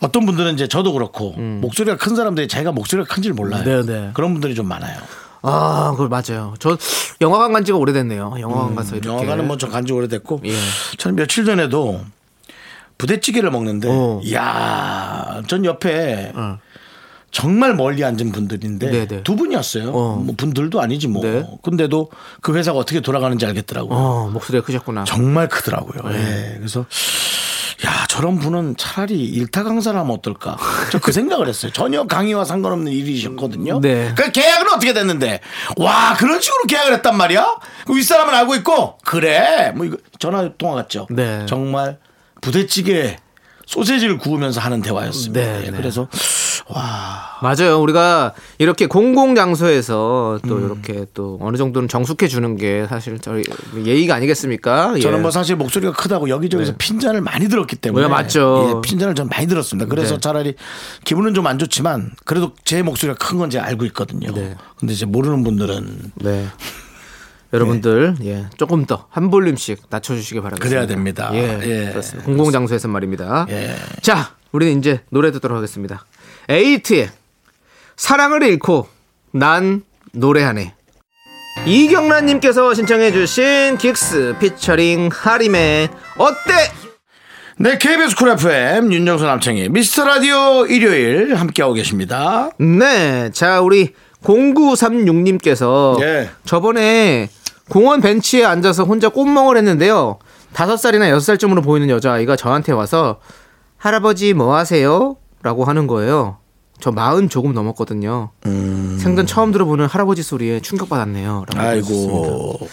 어떤 0.00 0.24
분들은 0.24 0.54
이제 0.54 0.66
저도 0.66 0.94
그렇고 0.94 1.32
목소리가 1.32 1.98
큰 1.98 2.16
사람들이 2.16 2.48
자기가 2.48 2.72
목소리가 2.72 3.12
큰줄 3.12 3.34
몰라요. 3.34 3.64
네, 3.64 3.82
네. 3.84 4.10
그런 4.14 4.32
분들이 4.32 4.54
좀 4.54 4.66
많아요. 4.66 4.98
아, 5.42 5.90
그걸 5.92 6.08
맞아요. 6.08 6.54
저 6.58 6.76
영화관 7.20 7.52
간 7.52 7.64
지가 7.64 7.78
오래됐네요. 7.78 8.34
영화관 8.40 8.74
가서 8.74 8.96
이렇게. 8.96 9.08
음, 9.08 9.14
영화관은 9.14 9.46
뭐저 9.46 9.68
간지 9.68 9.92
오래됐고 9.92 10.42
예. 10.44 10.52
저는 10.98 11.16
며칠 11.16 11.44
전에도 11.44 12.00
부대찌개를 12.98 13.50
먹는데 13.50 13.88
어. 13.90 14.20
이야 14.22 15.42
전 15.46 15.64
옆에 15.64 16.32
어. 16.34 16.58
정말 17.30 17.74
멀리 17.74 18.04
앉은 18.04 18.32
분들인데 18.32 18.90
네네. 18.90 19.22
두 19.22 19.36
분이었어요. 19.36 19.90
어. 19.90 20.16
뭐 20.16 20.34
분들도 20.36 20.80
아니지 20.80 21.08
뭐. 21.08 21.22
네. 21.22 21.46
근데도 21.62 22.10
그 22.40 22.56
회사가 22.56 22.78
어떻게 22.78 23.00
돌아가는지 23.00 23.46
알겠더라고요. 23.46 23.96
어, 23.96 24.28
목소리가 24.30 24.64
크셨구나. 24.64 25.04
정말 25.04 25.48
크더라고요. 25.48 26.10
네. 26.12 26.18
예. 26.54 26.56
그래서 26.58 26.84
야 27.90 28.06
저런 28.08 28.38
분은 28.38 28.76
차라리 28.76 29.24
일타 29.24 29.64
강사를 29.64 29.98
하면 29.98 30.12
어떨까? 30.14 30.56
저 30.92 31.00
그 31.00 31.12
생각을 31.12 31.48
했어요. 31.48 31.72
전혀 31.72 32.04
강의와 32.04 32.44
상관없는 32.44 32.92
일이셨거든요. 32.92 33.80
네. 33.80 34.12
그 34.16 34.30
계약은 34.30 34.68
어떻게 34.68 34.92
됐는데 34.92 35.40
와 35.76 36.14
그런 36.16 36.40
식으로 36.40 36.64
계약을 36.68 36.92
했단 36.94 37.16
말이야? 37.16 37.56
그 37.86 37.96
윗사람은 37.96 38.32
알고 38.32 38.54
있고 38.56 38.98
그래 39.04 39.72
뭐 39.74 39.84
이거 39.86 39.96
전화 40.18 40.48
통화 40.56 40.74
같죠. 40.76 41.06
네. 41.10 41.44
정말 41.46 41.98
부대찌개 42.40 43.16
소세지를 43.70 44.18
구우면서 44.18 44.60
하는 44.60 44.82
대화였습니다. 44.82 45.40
네, 45.40 45.62
예, 45.66 45.70
네. 45.70 45.76
그래서 45.76 46.08
와 46.66 47.38
맞아요. 47.40 47.80
우리가 47.80 48.32
이렇게 48.58 48.86
공공 48.86 49.36
장소에서 49.36 50.40
또 50.48 50.58
이렇게 50.58 51.06
또 51.14 51.38
어느 51.40 51.56
정도는 51.56 51.88
정숙해 51.88 52.26
주는 52.26 52.56
게 52.56 52.86
사실 52.88 53.20
저희 53.20 53.44
예의가 53.76 54.16
아니겠습니까? 54.16 54.94
예. 54.96 55.00
저는 55.00 55.22
뭐 55.22 55.30
사실 55.30 55.54
목소리가 55.54 55.92
크다고 55.92 56.28
여기저기서 56.28 56.72
네. 56.72 56.78
핀잔을 56.78 57.20
많이 57.20 57.48
들었기 57.48 57.76
때문에 57.76 58.06
네, 58.06 58.10
맞죠. 58.10 58.74
예, 58.84 58.88
핀잔을 58.88 59.14
전 59.14 59.28
많이 59.28 59.46
들었습니다. 59.46 59.88
그래서 59.88 60.14
네. 60.14 60.20
차라리 60.20 60.54
기분은 61.04 61.34
좀 61.34 61.46
안 61.46 61.58
좋지만 61.58 62.10
그래도 62.24 62.52
제 62.64 62.82
목소리가 62.82 63.16
큰 63.18 63.38
건 63.38 63.50
제가 63.50 63.64
알고 63.66 63.84
있거든요. 63.86 64.32
네. 64.34 64.54
근데 64.78 64.92
이제 64.94 65.06
모르는 65.06 65.42
분들은 65.44 66.12
네. 66.16 66.46
여러분들 67.52 68.16
예 68.24 68.46
조금 68.56 68.84
더 68.86 69.06
한 69.10 69.30
볼륨씩 69.30 69.82
낮춰주시기 69.90 70.40
바랍니다. 70.40 70.68
그래야 70.68 70.86
됩니다. 70.86 71.30
예, 71.34 71.58
예. 71.62 71.90
그렇습니다. 71.90 72.24
공공 72.26 72.52
장소에서 72.52 72.88
말입니다. 72.88 73.46
예. 73.50 73.74
자, 74.02 74.34
우리는 74.52 74.78
이제 74.78 75.00
노래 75.10 75.32
듣도록 75.32 75.56
하겠습니다. 75.56 76.04
에이트의 76.48 77.10
사랑을 77.96 78.42
잃고 78.44 78.88
난 79.32 79.82
노래하네. 80.12 80.74
이경란님께서 81.66 82.72
신청해주신 82.74 83.78
긱스 83.78 84.36
피처링 84.40 85.10
하림의 85.12 85.88
어때? 86.18 86.54
네 87.58 87.76
KBS 87.76 88.16
쿨 88.16 88.30
FM 88.30 88.92
윤정수 88.92 89.24
남창희 89.26 89.68
미스터 89.68 90.04
라디오 90.04 90.64
일요일 90.66 91.34
함께하고 91.34 91.74
계십니다. 91.74 92.50
네, 92.58 93.28
자 93.32 93.60
우리 93.60 93.92
0936님께서 94.22 96.00
예. 96.02 96.30
저번에 96.44 97.28
공원 97.70 98.00
벤치에 98.00 98.44
앉아서 98.44 98.84
혼자 98.84 99.08
꽃멍을 99.08 99.56
했는데요. 99.56 100.18
다섯 100.52 100.76
살이나 100.76 101.08
여섯 101.08 101.24
살쯤으로 101.26 101.62
보이는 101.62 101.88
여자아이가 101.88 102.36
저한테 102.36 102.72
와서 102.72 103.20
할아버지 103.78 104.34
뭐 104.34 104.56
하세요? 104.56 105.16
라고 105.42 105.64
하는 105.64 105.86
거예요. 105.86 106.36
저 106.80 106.90
마흔 106.90 107.28
조금 107.28 107.54
넘었거든요. 107.54 108.30
생전 108.42 109.26
처음 109.26 109.52
들어보는 109.52 109.86
할아버지 109.86 110.22
소리에 110.22 110.60
충격받았네요. 110.60 111.44
하셨습니다. 111.54 111.62
아이고 111.70 112.68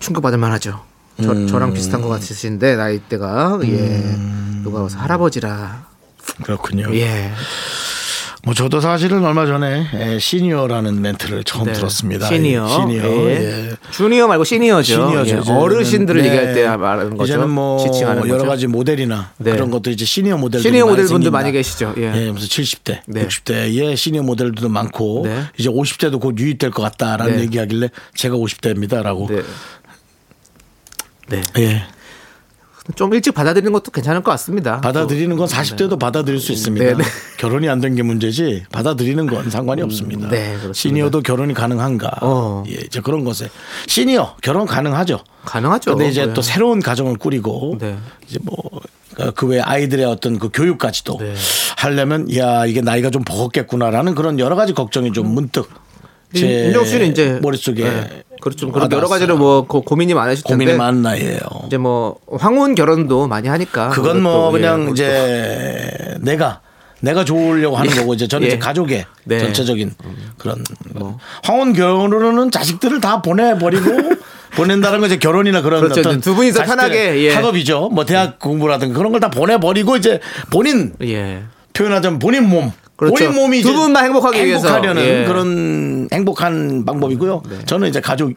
충격받을 0.00 0.38
만하죠. 0.38 0.80
저, 1.22 1.46
저랑 1.46 1.72
비슷한 1.72 2.02
것 2.02 2.08
같으신데 2.08 2.76
나이대가 2.76 3.58
예 3.64 4.02
누가 4.62 4.82
와서 4.82 4.98
할아버지라 4.98 5.86
그렇군요. 6.42 6.94
예 6.94 7.30
뭐 8.44 8.52
저도 8.52 8.80
사실은 8.80 9.24
얼마 9.24 9.46
전에 9.46 9.86
에, 9.94 10.18
시니어라는 10.18 11.00
멘트를 11.00 11.44
처음 11.44 11.66
네. 11.66 11.72
들었습니다. 11.72 12.26
시니어. 12.26 12.68
시니어. 12.68 13.02
예. 13.30 13.68
예. 13.70 13.70
주니어 13.90 14.26
말고 14.28 14.44
시니어죠. 14.44 14.82
시니어죠. 14.82 15.42
예. 15.48 15.52
어르신들을 15.52 16.20
네. 16.20 16.28
얘기할 16.28 16.54
때 16.54 16.68
말하는 16.76 17.16
거죠. 17.16 17.32
이제는 17.32 17.50
뭐 17.50 17.82
여러 17.86 18.38
거죠. 18.38 18.46
가지 18.46 18.66
모델이나 18.66 19.32
네. 19.38 19.52
그런 19.52 19.70
것도 19.70 19.90
이제 19.90 20.04
시니어 20.04 20.36
모델 20.36 20.60
시니어 20.60 20.86
모델분들 20.86 21.30
많이 21.30 21.52
계시죠. 21.52 21.94
예. 21.96 22.12
예, 22.14 22.30
무슨 22.30 22.48
70대, 22.48 23.00
네. 23.06 23.26
60대의 23.26 23.96
시니어 23.96 24.22
모델들도 24.22 24.68
많고 24.68 25.22
네. 25.24 25.44
이제 25.56 25.70
50대도 25.70 26.20
곧 26.20 26.38
유입될 26.38 26.70
것 26.70 26.82
같다라는 26.82 27.36
네. 27.36 27.42
얘기하길래 27.42 27.88
제가 28.14 28.36
50대입니다라고. 28.36 29.34
네. 29.34 29.42
네. 31.28 31.42
예. 31.58 31.82
좀 32.96 33.14
일찍 33.14 33.32
받아들이는 33.32 33.72
것도 33.72 33.90
괜찮을 33.90 34.22
것 34.22 34.30
같습니다. 34.32 34.80
받아들이는 34.82 35.36
건 35.36 35.48
40대도 35.48 35.98
받아들일 35.98 36.38
수 36.38 36.52
있습니다. 36.52 36.84
네, 36.84 36.94
네. 36.94 37.02
결혼이 37.38 37.66
안 37.68 37.80
된 37.80 37.94
게 37.94 38.02
문제지 38.02 38.64
받아들이는 38.72 39.26
건 39.26 39.48
상관이 39.50 39.80
없습니다. 39.82 40.28
네, 40.28 40.48
그렇습니다. 40.48 40.72
시니어도 40.74 41.22
결혼이 41.22 41.54
가능한가? 41.54 42.18
어. 42.20 42.62
예, 42.68 42.72
이제 42.74 43.00
그런 43.00 43.24
것에 43.24 43.48
시니어 43.86 44.36
결혼 44.42 44.66
가능하죠. 44.66 45.20
가능하죠. 45.46 45.92
근데 45.96 46.10
이제 46.10 46.26
네. 46.26 46.34
또 46.34 46.42
새로운 46.42 46.80
가정을 46.80 47.16
꾸리고 47.16 47.78
네. 47.80 47.96
이제 48.28 48.38
뭐 48.42 48.56
그외 49.34 49.60
아이들의 49.60 50.04
어떤 50.04 50.38
그 50.38 50.50
교육까지도 50.52 51.18
네. 51.20 51.34
하려면 51.78 52.34
야 52.36 52.66
이게 52.66 52.82
나이가 52.82 53.08
좀 53.10 53.24
버겁겠구나라는 53.24 54.14
그런 54.14 54.38
여러 54.38 54.56
가지 54.56 54.74
걱정이 54.74 55.12
좀 55.12 55.28
문득 55.28 55.70
제 56.34 56.66
윤정 56.66 56.84
씨는 56.84 57.12
이제 57.12 57.38
머릿속에 57.40 57.84
네. 57.84 58.23
그렇죠. 58.44 58.70
그런 58.70 58.90
여러 58.92 58.96
와닿았어요. 59.06 59.08
가지로 59.14 59.38
뭐 59.38 59.66
고, 59.66 59.80
고민이 59.80 60.12
많으실 60.12 60.44
텐데 60.44 60.64
고민이 60.64 60.78
많은 60.78 61.00
나이예요. 61.02 61.38
이제 61.66 61.78
뭐 61.78 62.16
황혼 62.30 62.74
결혼도 62.74 63.26
많이 63.26 63.48
하니까 63.48 63.88
그건 63.88 64.22
뭐 64.22 64.48
예, 64.48 64.52
그냥 64.52 64.80
그것도. 64.80 64.92
이제 64.92 66.16
내가 66.20 66.60
내가 67.00 67.24
좋으려고 67.24 67.76
하는 67.76 67.94
거고 67.94 68.12
이제 68.14 68.28
저는 68.28 68.44
예. 68.44 68.48
이제 68.48 68.58
가족의 68.58 69.06
네. 69.24 69.38
전체적인 69.38 69.94
그런 70.36 70.62
황혼 71.42 71.72
결혼으로는 71.72 72.50
자식들을 72.50 73.00
다 73.00 73.22
보내버리고 73.22 73.84
보낸다는 74.56 75.00
건 75.00 75.06
이제 75.08 75.18
결혼이나 75.18 75.62
그런 75.62 75.80
그렇죠. 75.80 76.00
어떤 76.00 76.20
두 76.20 76.34
분이서 76.34 76.62
편하게, 76.64 77.22
예. 77.24 77.34
학업이죠. 77.34 77.88
뭐 77.90 78.04
대학 78.04 78.38
공부라든가 78.38 78.96
그런 78.96 79.10
걸 79.10 79.20
다 79.20 79.28
보내버리고 79.30 79.96
이제 79.96 80.20
본인 80.50 80.92
예. 81.02 81.42
표현하자면 81.72 82.18
본인 82.20 82.48
몸. 82.48 82.70
그렇죠. 82.96 83.14
본인 83.14 83.34
몸이 83.34 83.62
두 83.62 83.72
분만 83.74 84.04
행복하기 84.04 84.44
위해서. 84.46 84.68
행복하려는 84.68 85.02
예. 85.02 85.24
그런 85.26 86.08
행복한 86.12 86.84
방법이고요. 86.84 87.42
저는 87.66 87.88
이제 87.88 88.00
가족이요. 88.00 88.34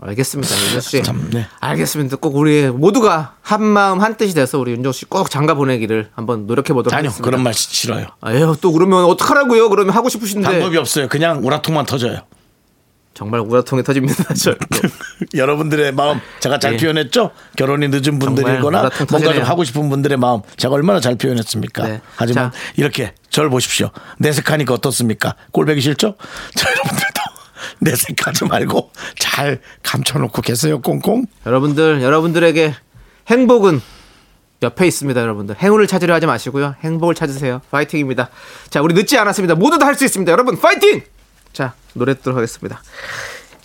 알겠습니다. 0.00 0.54
윤정수 0.56 0.90
씨. 0.90 1.02
참, 1.02 1.28
네. 1.32 1.46
알겠습니다. 1.58 2.16
꼭 2.18 2.36
우리 2.36 2.68
모두가 2.68 3.34
한 3.42 3.64
마음 3.64 4.00
한 4.00 4.16
뜻이 4.16 4.32
돼서 4.32 4.58
우리 4.60 4.70
윤정수 4.72 5.00
씨꼭 5.00 5.28
장가 5.28 5.54
보내기를 5.54 6.10
한번 6.14 6.46
노력해 6.46 6.72
보도록 6.72 6.94
아니요 6.96 7.08
하겠습니다. 7.08 7.24
그런 7.24 7.42
말 7.42 7.52
시- 7.52 7.74
싫어요. 7.74 8.06
아유, 8.20 8.54
또 8.60 8.70
그러면 8.72 9.04
어떡하라고요? 9.06 9.68
그러면 9.68 9.92
하고 9.94 10.08
싶으신데. 10.08 10.46
방법이 10.48 10.76
없어요. 10.76 11.08
그냥 11.08 11.44
우라통만 11.44 11.84
터져요. 11.84 12.20
정말 13.18 13.40
우라통에 13.40 13.82
터집니다. 13.82 14.22
저. 14.40 14.54
여러분들의 15.34 15.90
마음 15.92 16.20
제가 16.38 16.60
잘 16.60 16.74
예. 16.74 16.76
표현했죠. 16.76 17.32
결혼이 17.56 17.88
늦은 17.88 18.20
분들이거나 18.20 18.90
뭔가 19.10 19.32
좀. 19.34 19.42
하고 19.42 19.64
싶은 19.64 19.88
분들의 19.88 20.16
마음 20.18 20.42
제가 20.56 20.74
얼마나 20.74 21.00
잘 21.00 21.16
표현했습니까. 21.16 21.82
네. 21.88 22.00
하지만 22.14 22.52
자. 22.52 22.58
이렇게 22.76 23.14
저를 23.28 23.50
보십시오. 23.50 23.90
내색하니까 24.18 24.72
어떻습니까? 24.74 25.34
꼴배기 25.50 25.80
싫죠? 25.80 26.14
자 26.54 26.70
여러분들도 26.70 27.20
내색하지 27.80 28.44
말고 28.44 28.92
잘 29.18 29.60
감춰놓고 29.82 30.40
계세요. 30.42 30.80
꽁꽁. 30.80 31.26
여러분들, 31.44 32.00
여러분들에게 32.02 32.72
행복은 33.26 33.80
옆에 34.62 34.86
있습니다, 34.86 35.20
여러분들. 35.20 35.56
행운을 35.60 35.88
찾으려 35.88 36.14
하지 36.14 36.26
마시고요. 36.26 36.76
행복을 36.84 37.16
찾으세요. 37.16 37.62
파이팅입니다. 37.72 38.30
자, 38.70 38.80
우리 38.80 38.94
늦지 38.94 39.18
않았습니다. 39.18 39.56
모두 39.56 39.76
다 39.78 39.86
할 39.86 39.96
수 39.96 40.04
있습니다. 40.04 40.30
여러분, 40.30 40.60
파이팅! 40.60 41.02
자, 41.52 41.74
노래 41.94 42.14
듣도록 42.14 42.36
하겠습니다. 42.36 42.82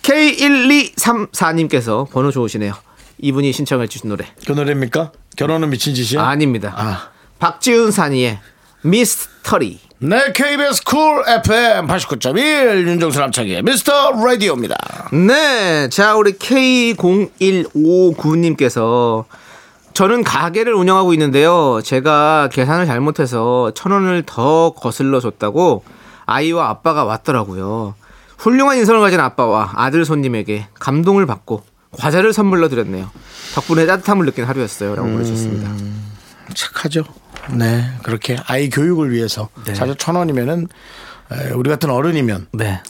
K1234님께서 0.02 2.08
번호 2.10 2.30
좋으시네요. 2.30 2.74
이분이 3.18 3.52
신청해 3.52 3.88
주신 3.88 4.08
노래. 4.10 4.26
그 4.46 4.52
노래입니까? 4.52 5.10
결혼은 5.36 5.70
미친 5.70 5.92
짓이야? 5.94 6.22
아닙니다. 6.22 6.72
아. 6.76 7.08
박지윤 7.38 7.90
산이의 7.90 8.38
미스터리. 8.82 9.80
네, 9.98 10.32
KBS 10.32 10.84
쿨 10.84 11.22
FM 11.26 11.86
89.1 11.86 12.86
윤정수 12.86 13.18
남창희의 13.20 13.62
미스터 13.62 14.10
라디오입니다. 14.12 14.76
네. 15.12 15.88
자, 15.88 16.14
우리 16.16 16.32
K0159님께서 16.32 19.24
저는 19.94 20.24
가게를 20.24 20.74
운영하고 20.74 21.14
있는데요. 21.14 21.80
제가 21.82 22.50
계산을 22.52 22.84
잘못해서 22.84 23.70
천 23.74 23.92
원을 23.92 24.24
더 24.26 24.74
거슬러 24.74 25.20
줬다고 25.20 25.84
아이와 26.26 26.68
아빠가 26.68 27.04
왔더라고요. 27.04 27.94
훌륭한 28.38 28.78
인성을 28.78 29.00
가진 29.00 29.20
아빠와 29.20 29.72
아들 29.74 30.04
손님에게 30.04 30.66
감동을 30.74 31.26
받고 31.26 31.62
과자를 31.92 32.32
선물로 32.32 32.68
드렸네요. 32.68 33.10
덕분에 33.54 33.86
따뜻함을 33.86 34.26
느낀 34.26 34.44
하루였어요. 34.44 34.94
라고 34.96 35.08
보내주셨습니다. 35.08 35.70
착하죠. 36.54 37.04
네, 37.52 37.84
그렇게 38.02 38.36
아이 38.46 38.68
교육을 38.70 39.12
위해서 39.12 39.48
네. 39.64 39.74
사실 39.74 39.94
천 39.96 40.16
원이면은 40.16 40.68
에, 41.32 41.50
우리 41.52 41.70
같은 41.70 41.90
어른이면 41.90 42.48
네. 42.52 42.82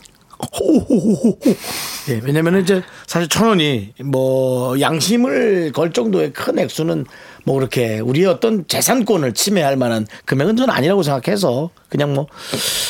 예, 2.08 2.20
왜냐면은 2.22 2.62
이제 2.62 2.82
사실 3.06 3.28
천 3.28 3.48
원이 3.48 3.94
뭐 4.04 4.78
양심을 4.80 5.72
걸 5.72 5.92
정도의 5.92 6.32
큰 6.32 6.58
액수는 6.58 7.06
뭐 7.44 7.56
그렇게 7.56 8.00
우리의 8.00 8.26
어떤 8.26 8.66
재산권을 8.66 9.34
침해할 9.34 9.76
만한 9.76 10.06
금액은 10.24 10.56
저는 10.56 10.72
아니라고 10.72 11.02
생각해서 11.02 11.70
그냥 11.88 12.14
뭐, 12.14 12.26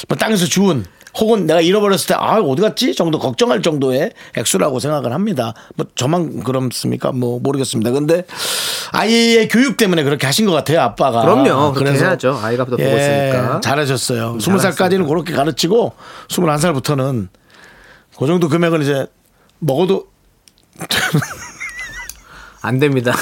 뭐 0.08 0.16
땅에서 0.16 0.46
주운 0.46 0.84
혹은 1.18 1.46
내가 1.46 1.60
잃어버렸을 1.60 2.08
때 2.08 2.14
아 2.14 2.38
어디 2.40 2.62
갔지 2.62 2.94
정도 2.94 3.18
걱정할 3.18 3.62
정도의 3.62 4.12
액수라고 4.36 4.80
생각을 4.80 5.12
합니다. 5.12 5.54
뭐 5.76 5.86
저만 5.94 6.42
그렇습니까? 6.42 7.12
뭐 7.12 7.38
모르겠습니다. 7.40 7.90
근데 7.90 8.24
아이의 8.92 9.48
교육 9.48 9.76
때문에 9.76 10.02
그렇게 10.04 10.26
하신 10.26 10.46
것 10.46 10.52
같아요 10.52 10.80
아빠가. 10.80 11.22
그럼요. 11.22 11.72
그렇게 11.72 11.98
해야죠. 11.98 12.38
아이가 12.42 12.64
또 12.64 12.76
보고 12.76 12.82
있으니까. 12.82 13.56
예, 13.56 13.60
잘하셨어요. 13.60 14.38
스무 14.40 14.58
살까지는 14.58 15.06
그렇게 15.06 15.32
가르치고 15.32 15.92
스물한 16.28 16.58
살부터는 16.58 17.28
그 18.18 18.26
정도 18.26 18.48
금액은 18.48 18.82
이제 18.82 19.06
먹어도 19.58 20.06
안 22.62 22.78
됩니다. 22.78 23.12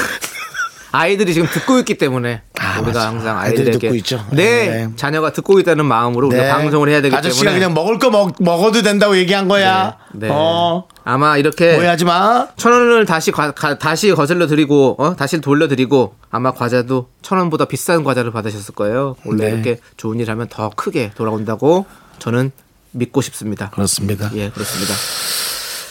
아이들이 0.92 1.32
지금 1.34 1.48
듣고 1.48 1.78
있기 1.78 1.96
때문에 1.96 2.42
아, 2.62 2.80
우리가 2.80 2.86
맞아. 2.98 3.08
항상 3.08 3.38
아이들에게 3.38 3.78
듣고 3.78 3.94
있죠. 3.96 4.24
네, 4.30 4.68
네. 4.68 4.88
자녀가 4.96 5.32
듣고 5.32 5.58
있다는 5.58 5.84
마음으로 5.84 6.28
우리가 6.28 6.56
방송을 6.56 6.88
해야 6.88 7.02
되기 7.02 7.14
아저씨가 7.14 7.50
때문에 7.50 7.58
그냥 7.58 7.74
먹을 7.74 7.98
거 7.98 8.10
먹, 8.10 8.34
먹어도 8.38 8.82
된다고 8.82 9.16
얘기한 9.16 9.48
거야. 9.48 9.96
네. 10.12 10.28
어, 10.30 10.84
아마 11.04 11.36
이렇게 11.36 11.76
오해하지 11.76 12.04
마. 12.04 12.46
천 12.56 12.72
원을 12.72 13.04
다시 13.04 13.32
과- 13.32 13.50
가- 13.50 13.78
다시 13.78 14.12
거슬러 14.12 14.46
드리고 14.46 14.94
어? 14.98 15.16
다시 15.16 15.40
돌려 15.40 15.66
드리고 15.66 16.14
아마 16.30 16.52
과자도 16.52 17.08
천 17.22 17.38
원보다 17.38 17.64
비싼 17.64 18.04
과자를 18.04 18.30
받으셨을 18.30 18.74
거예요. 18.74 19.16
원래 19.24 19.46
네. 19.46 19.52
이렇게 19.54 19.78
좋은 19.96 20.20
일 20.20 20.30
하면 20.30 20.46
더 20.48 20.70
크게 20.74 21.10
돌아온다고 21.16 21.86
저는 22.20 22.52
믿고 22.92 23.20
싶습니다. 23.22 23.70
그렇습니다. 23.70 24.30
예, 24.34 24.50
그렇습니다. 24.50 24.94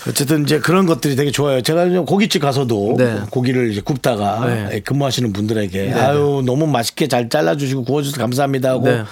어쨌든 0.07 0.43
이제 0.43 0.59
그런 0.59 0.85
것들이 0.85 1.15
되게 1.15 1.31
좋아요. 1.31 1.61
제가 1.61 1.87
고깃집 2.01 2.41
가서도 2.41 2.95
네. 2.97 3.19
고기를 3.29 3.71
이제 3.71 3.81
굽다가 3.81 4.45
네. 4.45 4.79
근무하시는 4.81 5.31
분들에게 5.31 5.93
아유 5.93 6.41
너무 6.45 6.67
맛있게 6.67 7.07
잘 7.07 7.29
잘라주시고 7.29 7.83
구워주셔서 7.83 8.19
감사합니다 8.19 8.69
하고 8.69 8.85
네. 8.85 9.03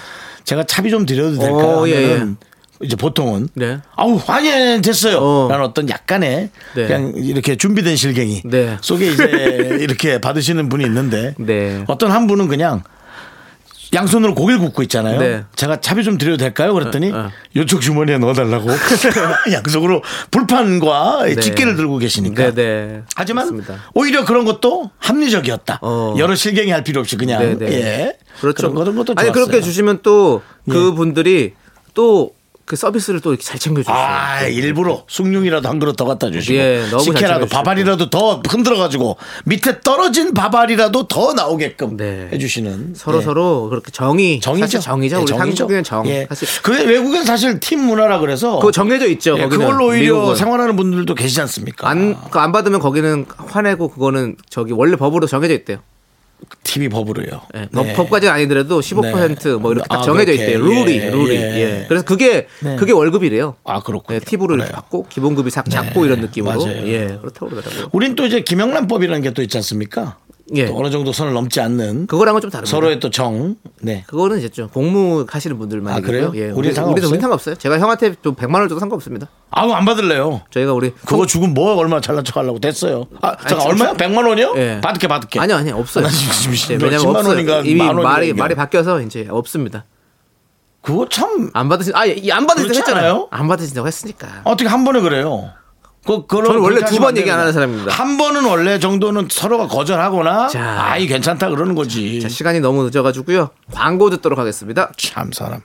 제가 0.44 0.64
차비 0.64 0.90
좀 0.90 1.06
드려도 1.06 1.38
될까요? 1.38 1.80
어, 1.80 1.88
예, 1.88 1.94
하면은 1.94 2.36
이제 2.82 2.96
보통은 2.96 3.48
네. 3.54 3.78
아우 3.94 4.18
아니 4.26 4.50
아니, 4.50 4.82
됐어요. 4.82 5.18
어. 5.18 5.48
라는 5.50 5.64
어떤 5.64 5.88
약간의 5.88 6.50
네. 6.74 6.86
그냥 6.86 7.12
이렇게 7.16 7.56
준비된 7.56 7.94
실갱이 7.96 8.42
네. 8.46 8.78
속에 8.80 9.06
이제 9.12 9.78
이렇게 9.80 10.20
받으시는 10.20 10.68
분이 10.68 10.84
있는데 10.84 11.34
네. 11.38 11.84
어떤 11.88 12.10
한 12.10 12.26
분은 12.26 12.48
그냥 12.48 12.82
양손으로 13.92 14.34
고기를 14.34 14.60
굽고 14.60 14.82
있잖아요. 14.82 15.18
네. 15.18 15.44
제가 15.56 15.80
차비 15.80 16.04
좀 16.04 16.16
드려도 16.16 16.36
될까요? 16.36 16.72
그랬더니 16.74 17.10
어, 17.10 17.16
어. 17.16 17.30
이쪽 17.54 17.80
주머니에 17.80 18.18
넣어달라고 18.18 18.68
양손으로 19.52 20.02
불판과 20.30 21.24
네. 21.24 21.36
집게를 21.36 21.76
들고 21.76 21.98
계시니까. 21.98 22.52
네, 22.52 22.54
네. 22.54 23.02
하지만 23.16 23.46
그렇습니다. 23.46 23.84
오히려 23.94 24.24
그런 24.24 24.44
것도 24.44 24.90
합리적이었다. 24.98 25.80
어. 25.82 26.14
여러 26.18 26.34
실갱이 26.34 26.70
할 26.70 26.84
필요 26.84 27.00
없이 27.00 27.16
그냥 27.16 27.40
네, 27.40 27.58
네. 27.58 27.72
예. 27.72 28.18
그렇죠. 28.40 28.72
그런 28.72 28.96
것도 28.96 29.14
아니 29.16 29.26
좋았어요. 29.26 29.28
예. 29.28 29.32
그렇게 29.32 29.60
주시면 29.60 30.00
또 30.02 30.42
그분들이 30.68 31.54
또 31.94 32.32
그 32.70 32.76
서비스를 32.76 33.18
또 33.18 33.30
이렇게 33.32 33.42
잘 33.42 33.58
챙겨주세요. 33.58 33.96
아 33.96 34.42
일부러 34.46 35.02
숭늉이라도 35.08 35.68
한 35.68 35.80
그릇 35.80 35.96
더 35.96 36.04
갖다 36.04 36.30
주시고 36.30 36.56
예, 36.56 36.84
식혜라도. 37.02 37.46
밥알이라도 37.46 38.10
더 38.10 38.40
흔들어 38.48 38.78
가지고 38.78 39.16
밑에 39.44 39.80
떨어진 39.80 40.34
밥알이라도 40.34 41.08
더 41.08 41.32
나오게끔 41.32 41.96
네. 41.96 42.28
해주시는 42.32 42.92
서로 42.94 43.18
예. 43.18 43.22
서로 43.22 43.68
그렇게 43.70 43.90
정의 43.90 44.38
정이죠. 44.38 44.66
사실 44.66 44.80
정이죠. 44.82 45.16
예, 45.16 45.20
우리 45.20 45.26
정이죠. 45.26 45.64
한국인은 45.64 45.82
정. 45.82 46.06
예. 46.06 46.26
사실 46.28 46.46
그게 46.62 46.84
외국은 46.84 47.24
사실 47.24 47.58
팀 47.58 47.80
문화라 47.80 48.20
그래서 48.20 48.60
그거 48.60 48.70
정해져 48.70 49.08
있죠. 49.08 49.36
예, 49.36 49.48
그걸로 49.48 49.86
오히려 49.88 50.14
미국은. 50.14 50.36
생활하는 50.36 50.76
분들도 50.76 51.12
계시지 51.16 51.40
않습니까? 51.40 51.88
안, 51.88 52.20
그안 52.30 52.52
받으면 52.52 52.78
거기는 52.78 53.26
화내고 53.48 53.88
그거는 53.88 54.36
저기 54.48 54.70
원래 54.72 54.94
법으로 54.94 55.26
정해져 55.26 55.54
있대요. 55.54 55.78
TV 56.62 56.88
법으로요. 56.88 57.42
예, 57.56 57.68
네. 57.70 57.92
법, 57.94 58.10
까지는 58.10 58.32
아니더라도 58.32 58.80
15%뭐 58.80 59.72
이렇게 59.72 59.88
딱 59.88 59.98
아, 60.00 60.02
정해져 60.02 60.32
그렇게. 60.32 60.44
있대요. 60.44 60.58
룰이, 60.64 60.96
예, 60.98 61.10
룰이. 61.10 61.34
예. 61.36 61.40
예. 61.60 61.84
그래서 61.88 62.04
그게, 62.04 62.46
네. 62.60 62.76
그게 62.76 62.92
월급이래요. 62.92 63.56
아 63.64 63.80
그렇군요. 63.80 64.16
예, 64.16 64.20
팁으로 64.20 64.54
이렇게. 64.56 64.70
받고 64.72 65.06
기본급이 65.08 65.50
싹 65.50 65.68
잡고 65.68 66.04
이런 66.06 66.20
느낌으로. 66.20 66.64
맞아요. 66.64 66.86
예, 66.86 67.18
그렇다고 67.20 67.48
그러더라고요. 67.50 67.88
우린 67.92 68.14
또 68.14 68.24
이제 68.26 68.40
김영란법이라는 68.42 69.22
게 69.22 69.30
또 69.32 69.42
있지 69.42 69.56
않습니까? 69.58 70.16
예. 70.54 70.66
또 70.66 70.78
어느 70.78 70.90
정도 70.90 71.12
선을 71.12 71.32
넘지 71.32 71.60
않는 71.60 72.06
그거랑은 72.06 72.40
좀 72.40 72.50
다릅니다. 72.50 72.70
서로의 72.70 72.98
또 73.00 73.10
정. 73.10 73.56
네. 73.80 74.04
그거는 74.06 74.38
이제 74.38 74.48
좀 74.48 74.68
공무 74.68 75.24
하시는 75.28 75.56
분들만 75.58 75.94
아, 75.94 76.00
그래요? 76.00 76.32
예, 76.34 76.50
우리, 76.50 76.68
우리 76.68 76.72
상관없어요. 76.74 77.54
제가 77.54 77.78
형한테 77.78 78.14
좀 78.22 78.34
100만 78.34 78.54
원 78.56 78.68
줘도 78.68 78.80
상관없습니다. 78.80 79.28
아우 79.50 79.70
안 79.72 79.84
받을래요. 79.84 80.42
저희가 80.50 80.72
우리 80.72 80.92
그거 81.06 81.26
주고 81.26 81.46
뭐 81.46 81.74
얼마 81.76 82.00
잘난 82.00 82.24
척 82.24 82.36
하려고 82.36 82.58
됐어요. 82.58 83.06
아, 83.20 83.36
잠깐 83.36 83.48
진짜. 83.48 83.68
얼마야? 83.68 83.92
100만 83.94 84.26
원이요? 84.26 84.54
예. 84.56 84.80
받을게 84.82 85.06
받을게. 85.08 85.38
아니요, 85.40 85.56
아니요, 85.56 85.76
없어요. 85.76 86.04
나 86.04 86.10
지금 86.10 86.54
네, 86.68 86.78
몇 86.78 86.84
왜냐면 86.84 87.06
10만 87.06 87.16
없어요. 87.16 87.28
원인가 87.30 87.60
이미 87.60 87.74
말이. 88.02 88.32
말이 88.32 88.54
바뀌어서 88.54 89.02
이제 89.02 89.26
없습니다. 89.30 89.84
그거 90.82 91.06
참 91.08 91.50
안 91.52 91.68
받으신 91.68 91.94
아, 91.94 92.06
예, 92.08 92.16
안 92.32 92.46
받으신다고 92.46 92.78
했잖아요. 92.78 93.28
안 93.30 93.48
받으신다고 93.48 93.86
했으니까. 93.86 94.28
어떻게 94.44 94.68
한 94.68 94.84
번에 94.84 95.00
그래요? 95.00 95.50
그, 96.06 96.24
저는 96.28 96.60
원래 96.60 96.80
두 96.84 96.98
번 96.98 97.16
얘기 97.16 97.30
안안 97.30 97.40
하는. 97.40 97.52
사람입니다. 97.52 97.92
한 97.92 98.16
번은 98.16 98.44
원래 98.44 98.78
정도는 98.78 99.28
서로가 99.30 99.68
거절하거나 99.68 100.48
자. 100.48 100.78
아이 100.82 101.06
괜찮다 101.06 101.50
그러는 101.50 101.74
거지. 101.74 102.20
자, 102.20 102.28
시간이 102.28 102.60
너무 102.60 102.84
늦어가지고요. 102.84 103.50
광고 103.72 104.08
듣도록 104.10 104.38
하겠습니다. 104.38 104.90
참 104.96 105.30
사람. 105.32 105.60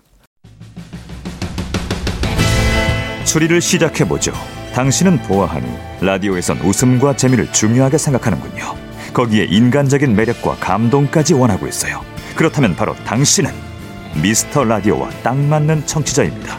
추리를 3.25 3.59
시작해 3.61 4.07
보죠. 4.07 4.31
당신은 4.73 5.21
보아하니 5.23 5.65
라디오에선 6.01 6.59
웃음과 6.59 7.15
재미를 7.15 7.51
중요하게 7.51 7.97
생각하는군요. 7.97 8.75
거기에 9.13 9.45
인간적인 9.45 10.15
매력과 10.15 10.57
감동까지 10.59 11.33
원하고 11.33 11.67
있어요. 11.67 12.03
그렇다면 12.35 12.75
바로 12.75 12.93
당신은 13.05 13.51
미스터 14.21 14.63
라디오와 14.65 15.09
딱 15.23 15.37
맞는 15.37 15.85
청취자입니다. 15.85 16.57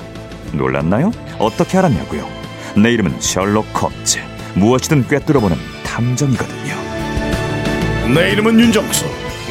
놀랐나요? 0.53 1.13
어떻게 1.39 1.77
알았냐고요? 1.79 2.36
내 2.77 2.93
이름은 2.93 3.21
셜록 3.21 3.67
홈즈. 3.83 4.19
무엇이든 4.55 5.09
꿰뚫어보는 5.09 5.57
탐정이거든요. 5.85 6.77
내 8.15 8.33
이름은 8.33 8.61
윤정수. 8.61 9.07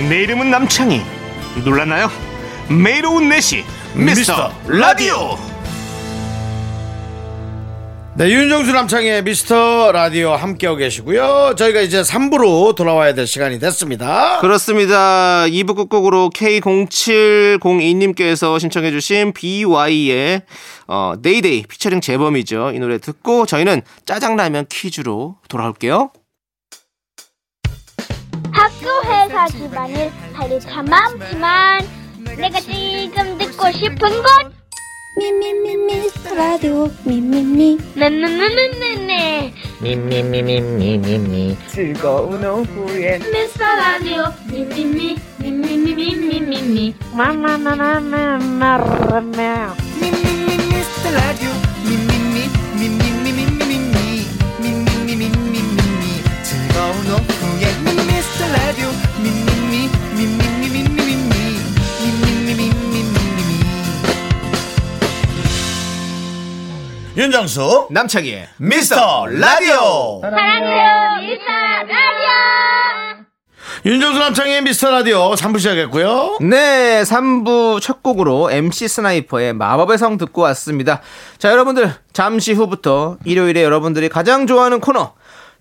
내 0.09 0.23
이름은 0.23 0.51
남창희. 0.51 1.01
놀랐나요? 1.63 2.09
매일 2.69 3.05
오후 3.05 3.19
4시 3.21 3.63
미스터 3.95 4.51
라디오. 4.67 5.37
네, 8.17 8.29
윤정수 8.29 8.71
남창의 8.71 9.25
미스터 9.25 9.91
라디오 9.91 10.31
함께하고 10.31 10.77
계시고요. 10.77 11.55
저희가 11.57 11.81
이제 11.81 12.01
3부로 12.01 12.73
돌아와야 12.73 13.13
될 13.13 13.27
시간이 13.27 13.59
됐습니다. 13.59 14.39
그렇습니다. 14.39 15.43
2부 15.47 15.75
끝곡으로 15.75 16.29
K0702님께서 16.29 18.57
신청해주신 18.57 19.33
BY의 19.33 20.43
어, 20.87 21.15
데이데이 21.21 21.63
피처링 21.63 21.99
재범이죠. 21.99 22.71
이 22.73 22.79
노래 22.79 22.99
듣고 22.99 23.45
저희는 23.45 23.81
짜장라면 24.05 24.67
퀴즈로 24.71 25.35
돌아올게요. 25.49 26.11
학교 28.53 28.87
회사 29.11 29.45
집안일 29.49 30.09
할일 30.31 30.61
참 30.61 30.85
많지만 30.85 31.85
내가 32.37 32.61
지금 32.61 33.37
듣고 33.37 33.69
싶은 33.73 33.97
건 33.97 34.54
Mi, 35.17 35.31
mi, 35.31 35.53
mi, 35.63 35.77
mi, 35.77 36.09
radio. 36.35 36.91
Mi, 37.05 37.21
mi, 37.21 37.41
mi. 37.41 37.77
na 37.95 38.09
na 38.09 38.27
na 38.27 38.47
na. 38.51 38.65
ne, 38.79 38.91
ne. 39.07 39.53
Mi, 39.81 39.95
mi, 39.95 40.21
mi, 40.23 40.41
mi, 40.43 40.59
mi, 40.59 40.97
mi, 40.97 41.17
mi. 41.17 41.57
21 41.71 42.65
juliet. 42.75 43.23
Mesta 43.31 43.69
radio. 43.79 44.33
Mi, 44.51 44.65
mi, 44.65 44.83
mi. 44.83 45.09
Mi, 45.39 45.51
mi, 45.51 45.77
mi, 45.77 46.15
mi, 46.15 46.39
mi, 46.41 46.61
mi. 46.61 46.95
Ma, 47.13 47.31
ma, 47.31 47.55
ma, 47.57 47.75
ma, 47.75 47.99
ma, 47.99 48.37
ma, 48.37 49.21
ma. 49.21 49.75
Mi, 50.01 50.11
mi, 50.11 50.31
mi, 50.45 50.55
mi, 50.67 50.81
radio. 51.15 51.54
윤정수 67.17 67.87
남창희의 67.91 68.49
미스터 68.57 69.25
라디오. 69.27 70.19
사랑해요 70.21 71.21
미스터 71.21 71.49
라디오 71.87 71.95
윤정수 73.85 74.19
남창의 74.19 74.61
미스터 74.63 74.91
라디오 74.91 75.31
3부 75.35 75.59
시작했고요. 75.59 76.39
네, 76.41 77.03
3부 77.03 77.79
첫 77.79 78.03
곡으로 78.03 78.51
MC 78.51 78.89
스나이퍼의 78.89 79.53
마법의 79.53 79.97
성 79.97 80.17
듣고 80.17 80.41
왔습니다. 80.41 81.01
자, 81.37 81.51
여러분들, 81.51 81.93
잠시 82.11 82.51
후부터 82.51 83.17
일요일에 83.23 83.63
여러분들이 83.63 84.09
가장 84.09 84.45
좋아하는 84.45 84.81
코너, 84.81 85.13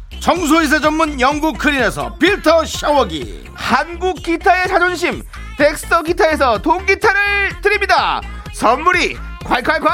청소이사 0.21 0.79
전문 0.79 1.19
영국 1.19 1.57
크린에서 1.57 2.13
필터 2.19 2.63
샤워기. 2.65 3.45
한국 3.55 4.21
기타의 4.21 4.67
자존심 4.67 5.23
덱스터 5.57 6.03
기타에서 6.03 6.59
동기타를 6.61 7.61
드립니다. 7.61 8.21
선물이 8.53 9.17
콸콸콸. 9.43 9.89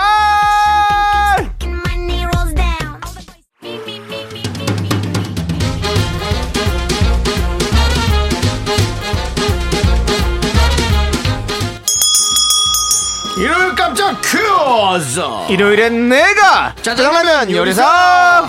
일요일 13.38 13.76
깜짝 13.76 14.20
퀴즈! 14.22 15.22
일요일엔 15.50 16.10
내가! 16.10 16.74
짜장라면 16.82 17.52
요리사 17.52 18.48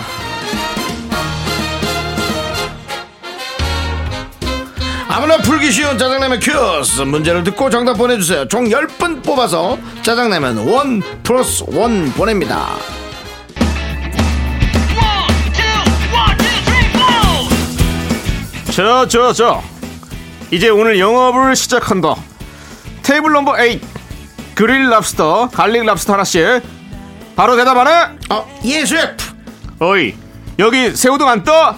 아무나 5.11 5.37
풀기 5.37 5.71
쉬운 5.71 5.97
짜장라면 5.97 6.39
퀴즈 6.39 7.01
문제를 7.01 7.43
듣고 7.43 7.69
정답 7.71 7.93
보내주세요. 7.95 8.47
총 8.47 8.65
10분 8.65 9.23
뽑아서 9.23 9.77
짜장라면 10.03 10.57
원 10.67 11.01
플러스 11.23 11.63
원 11.67 12.11
보냅니다. 12.13 12.67
저 18.75 19.05
저 19.07 19.33
저. 19.33 19.61
이제 20.51 20.69
오늘 20.69 20.99
영업을 20.99 21.55
시작한다 21.55 22.15
테이블 23.03 23.31
넘버 23.33 23.53
8 23.53 23.79
그릴 24.55 24.89
랍스터 24.89 25.49
garlic 25.49 25.85
랍스터 25.85 26.13
하나씩. 26.13 26.41
바로 27.35 27.55
대답하네. 27.55 28.17
어예 28.29 28.85
셰프 28.85 29.25
어이 29.79 30.13
여기 30.59 30.91
새우 30.95 31.09
등 31.09 31.27
안 31.27 31.43
따? 31.43 31.75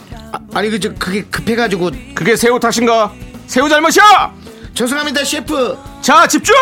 아니 0.54 0.70
그 0.70 0.80
저 0.80 0.94
그게 0.94 1.24
급해가지고. 1.24 1.92
그게 2.14 2.36
새우 2.36 2.60
탓인가? 2.60 3.12
새우 3.48 3.70
잘못이야! 3.70 4.34
죄송합니다 4.74 5.24
셰프. 5.24 5.78
자 6.02 6.28
집중! 6.28 6.56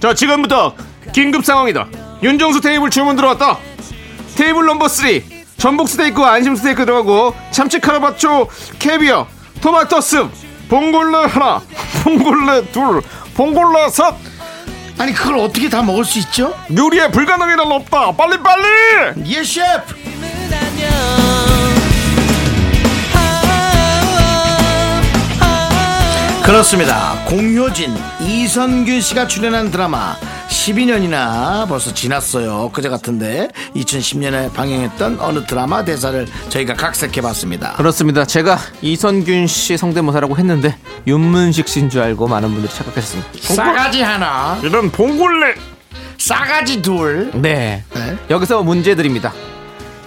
자 0.00 0.14
지금부터 0.14 0.74
긴급 1.12 1.44
상황이다. 1.44 1.86
윤정수 2.22 2.60
테이블 2.60 2.90
주문 2.90 3.16
들어왔다. 3.16 3.58
테이블 4.36 4.66
넘버 4.66 4.88
3 4.88 5.20
전복 5.56 5.88
스테이크 5.88 6.22
안심 6.22 6.54
스테이크 6.54 6.84
들어가고 6.86 7.34
참치 7.50 7.80
카르파초 7.80 8.48
캐비어 8.78 9.26
토마토 9.60 10.00
습 10.00 10.30
봉골레 10.68 11.24
하나 11.26 11.60
봉골레 12.04 12.70
둘 12.70 13.02
봉골레 13.34 13.88
셋 13.90 14.14
아니 14.98 15.12
그걸 15.12 15.38
어떻게 15.38 15.68
다 15.68 15.82
먹을 15.82 16.04
수 16.04 16.20
있죠? 16.20 16.54
요리에 16.76 17.08
불가능한 17.10 17.50
일 17.54 17.60
없다. 17.60 18.12
빨리 18.12 18.38
빨리! 18.40 18.64
예 19.26 19.42
셰프 19.42 19.94
그렇습니다. 26.48 27.22
공효진, 27.26 27.94
이선균 28.22 29.02
씨가 29.02 29.26
출연한 29.26 29.70
드라마 29.70 30.16
12년이나 30.48 31.68
벌써 31.68 31.92
지났어요. 31.92 32.70
그제 32.72 32.88
같은데 32.88 33.48
2010년에 33.76 34.50
방영했던 34.54 35.20
어느 35.20 35.44
드라마 35.44 35.84
대사를 35.84 36.26
저희가 36.48 36.72
각색해 36.72 37.20
봤습니다. 37.20 37.74
그렇습니다 37.74 38.24
제가 38.24 38.56
이선균 38.80 39.46
씨 39.46 39.76
성대모사라고 39.76 40.38
했는데 40.38 40.74
윤문식 41.06 41.68
씨인 41.68 41.90
줄 41.90 42.00
알고 42.00 42.26
많은 42.28 42.50
분들이 42.50 42.72
착각했습니다 42.72 43.30
싸가지 43.42 44.00
하나, 44.00 44.58
이런 44.62 44.90
봉골레 44.90 45.54
싸가지 46.16 46.80
둘. 46.80 47.30
네 47.34 47.84
네. 47.92 48.16
여기서 48.30 48.62
문제 48.62 48.94
드립니다. 48.94 49.34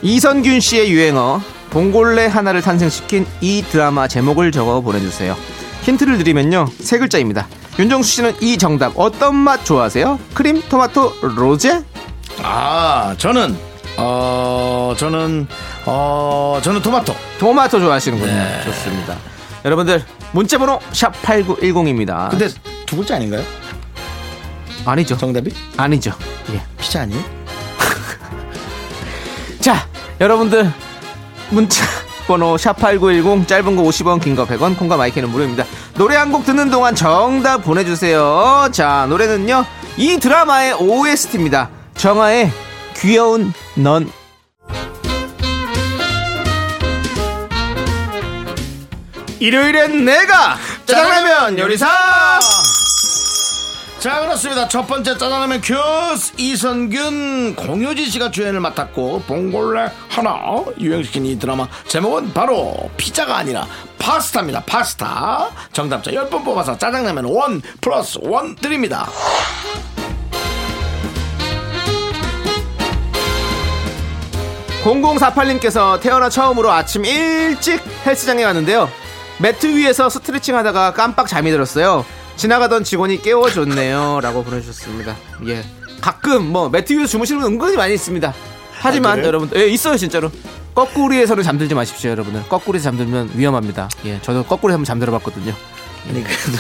이선균 0.02 0.60
씨의 0.60 0.92
유행어 0.92 1.40
봉골레 1.70 2.26
하나를 2.26 2.64
탄생시킨 2.64 3.28
이 3.42 3.64
드라마 3.70 4.08
제목을 4.08 4.52
적어 4.52 4.82
보내주세요. 4.82 5.38
힌트를 5.84 6.18
드리면요 6.18 6.68
세 6.80 6.98
글자입니다. 7.00 7.48
윤정수 7.80 8.10
씨는 8.12 8.36
이 8.42 8.58
정답 8.58 8.94
어떤 8.96 9.36
맛 9.36 9.64
좋아하세요? 9.66 10.20
크림, 10.34 10.62
토마토, 10.70 11.14
로제? 11.22 11.84
아, 12.44 13.16
저는 13.18 13.58
어, 13.98 14.94
저는 14.98 15.48
어, 15.86 16.60
저는 16.64 16.82
토마토. 16.82 17.16
토마토 17.40 17.80
좋아하시는군요. 17.80 18.32
네. 18.32 18.62
좋습니다. 18.66 19.18
여러분들 19.66 20.04
문자 20.32 20.58
번호 20.58 20.80
샵 20.92 21.14
#8910입니다. 21.22 22.30
근데 22.30 22.48
두 22.86 22.96
글자 22.98 23.16
아닌가요? 23.16 23.44
아니죠. 24.86 25.18
정답이? 25.18 25.52
아니죠. 25.78 26.12
예. 26.54 26.62
피자 26.80 27.02
아니에요? 27.02 27.24
자, 29.62 29.88
여러분들 30.20 30.72
문자 31.50 31.84
번호 32.28 32.56
샵8910 32.56 33.48
짧은 33.48 33.76
거 33.76 33.84
50원 33.84 34.22
긴 34.22 34.36
거 34.36 34.46
100원 34.46 34.78
콩과 34.78 34.98
마이크는 34.98 35.30
무료입니다. 35.30 35.66
노래 35.96 36.16
한 36.16 36.32
곡 36.32 36.46
듣는 36.46 36.70
동안 36.72 36.96
정답 36.96 37.60
보내주세요. 37.64 38.70
자, 38.72 39.06
노래는요. 39.10 39.66
이 39.98 40.18
드라마의 40.18 40.74
OST입니다. 40.74 41.70
정아의 41.96 42.52
귀여운 42.96 43.54
넌. 43.76 44.10
일요일엔 49.40 50.06
내가 50.06 50.58
짜장라면 50.86 51.58
요리사 51.58 51.88
자 54.02 54.20
그렇습니다 54.22 54.68
첫 54.68 54.88
번째 54.88 55.16
짜장라면 55.16 55.62
퀴즈 55.62 56.34
이선균 56.36 57.56
공효진 57.56 58.10
씨가 58.10 58.32
주연을 58.32 58.60
맡았고 58.60 59.22
봉골레 59.28 59.92
하나 60.10 60.34
유행시킨 60.80 61.28
이 61.28 61.38
드라마 61.38 61.68
제목은 61.88 62.34
바로 62.34 62.90
피자가 62.98 63.38
아니라 63.38 63.68
파스타입니다 64.00 64.64
파스타 64.66 65.52
정답자 65.72 66.10
10분 66.10 66.44
뽑아서 66.44 66.80
짜장라면 66.80 67.26
one 67.26 67.62
plus 67.80 68.18
one 68.24 68.56
드립니다 68.56 69.08
0048님께서 74.84 76.02
태어나 76.02 76.28
처음으로 76.28 76.72
아침 76.72 77.06
일찍 77.06 77.80
헬스장에 78.04 78.42
갔는데요. 78.42 78.90
매트 79.40 79.68
위에서 79.68 80.10
스트레칭 80.10 80.56
하다가 80.58 80.94
깜빡 80.94 81.28
잠이 81.28 81.52
들었어요. 81.52 82.04
지나가던 82.42 82.84
직원이 82.84 83.22
깨워줬네요. 83.22 84.20
라고 84.24 84.44
보내주셨습니다. 84.44 85.16
예. 85.46 85.64
가끔 86.02 86.52
뭐 86.52 86.70
매트 86.70 86.92
위에서 86.94 87.06
주무시는 87.06 87.40
분 87.40 87.54
은근히 87.54 87.78
많이 87.78 87.94
있습니다. 87.94 88.34
하지만 88.80 89.18
그래요? 89.18 89.28
여러분, 89.28 89.52
예, 89.56 89.68
있어요, 89.68 89.96
진짜로. 89.96 90.32
거꾸리에서는 90.74 91.44
잠들지 91.44 91.76
마십시오, 91.76 92.10
여러분들. 92.10 92.50
거꾸리에서 92.50 92.86
잠들면 92.86 93.34
위험합니다. 93.36 93.90
예, 94.06 94.20
저도 94.24 94.44
거꾸리에서 94.46 94.78
한번 94.78 94.86
잠들어 94.86 95.12
봤거든요. 95.12 95.54
아니 96.10 96.24
그래도 96.24 96.58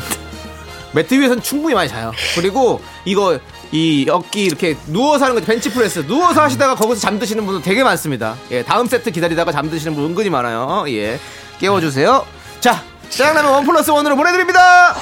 매트 0.94 1.12
위에서는 1.20 1.42
충분히 1.42 1.74
많이 1.74 1.86
자요. 1.90 2.10
그리고 2.34 2.80
이거 3.04 3.38
이 3.70 4.06
어깨 4.08 4.40
이렇게 4.40 4.74
누워서 4.86 5.26
하는 5.26 5.38
거 5.38 5.44
벤치 5.44 5.70
프레스 5.70 6.06
누워서 6.06 6.40
하시다가 6.40 6.76
거기서 6.76 7.02
잠드시는 7.02 7.44
분들 7.44 7.62
되게 7.62 7.84
많습니다. 7.84 8.36
예, 8.52 8.62
다음 8.62 8.86
세트 8.86 9.10
기다리다가 9.10 9.52
잠드시는 9.52 9.94
분 9.94 10.06
은근히 10.06 10.30
많아요. 10.30 10.86
예, 10.88 11.20
깨워주세요. 11.58 12.24
자, 12.60 12.82
짜장라면 13.10 13.52
one 13.52 13.64
plus 13.64 13.90
one으로 13.90 14.16
보내드립니다. 14.16 14.94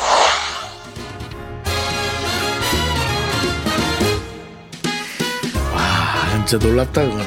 아, 5.75 6.45
진짜 6.47 6.67
놀랍다 6.67 7.03
그거는. 7.03 7.27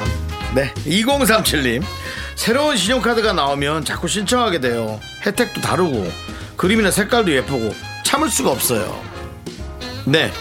네 0.54 0.72
2037님. 0.84 1.82
새로운 2.34 2.76
신용카드가 2.76 3.32
나오면 3.34 3.84
자꾸 3.84 4.08
신청하게 4.08 4.60
돼요. 4.60 4.98
혜택도 5.26 5.60
다르고 5.60 6.10
그림이나 6.56 6.90
색깔도 6.90 7.30
예쁘고 7.32 7.74
참을 8.04 8.30
수가 8.30 8.50
없어요. 8.50 9.00
네. 10.06 10.32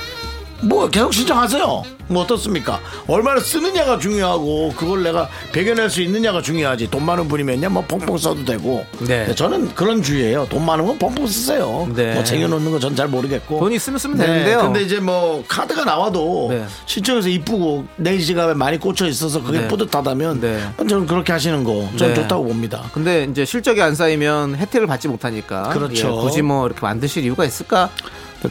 뭐 0.62 0.90
계속 0.90 1.14
신청하세요 1.14 1.84
뭐 2.10 2.24
어떻습니까 2.24 2.80
얼마나 3.08 3.40
쓰느냐가 3.40 3.98
중요하고 4.00 4.74
그걸 4.76 5.04
내가 5.04 5.30
배겨낼 5.52 5.90
수 5.90 6.02
있느냐가 6.02 6.42
중요하지 6.42 6.90
돈 6.90 7.06
많은 7.06 7.28
분이면요 7.28 7.70
뭐 7.70 7.84
펑펑 7.88 8.18
써도 8.18 8.44
되고 8.44 8.86
네. 9.08 9.34
저는 9.36 9.74
그런 9.76 10.02
주의예요 10.04 10.48
돈 10.50 10.66
많은 10.66 10.86
건 10.86 10.98
펑펑 11.00 11.26
쓰세요 11.28 11.88
네. 11.96 12.14
뭐 12.16 12.24
쟁여놓는 12.24 12.72
건 12.72 12.80
전 12.80 12.96
잘 12.96 13.08
모르겠고 13.08 13.60
돈 13.60 13.72
있으면 13.72 14.00
쓰면 14.00 14.18
네, 14.18 14.26
되는데요. 14.26 14.62
근데 14.62 14.82
이제 14.82 15.00
뭐 15.00 15.44
카드가 15.48 15.86
나와도 15.86 16.48
네. 16.50 16.66
신청해서 16.86 17.30
이쁘고 17.30 17.86
내 17.98 18.18
지갑에 18.18 18.56
많이 18.56 18.78
꽂혀 18.80 19.06
있어서 19.08 19.42
그게 19.44 19.60
네. 19.60 19.68
뿌듯하다면 19.68 20.42
네. 20.42 20.60
저는 20.78 21.06
그렇게 21.06 21.32
하시는 21.32 21.64
거 21.64 21.88
저는 21.98 22.14
네. 22.16 22.22
좋다고 22.22 22.46
봅니다. 22.46 22.84
근데 22.94 23.26
이제 23.30 23.46
실적이 23.46 23.82
안 23.84 23.96
쌓이면 23.96 24.56
혜택을 24.56 24.88
받지 24.88 25.08
못하니까 25.08 25.70
그렇죠. 25.70 26.08
예, 26.18 26.22
굳이 26.22 26.42
뭐 26.42 26.66
이렇게 26.66 26.82
만드실 26.82 27.24
이유가 27.24 27.46
있을까? 27.46 27.90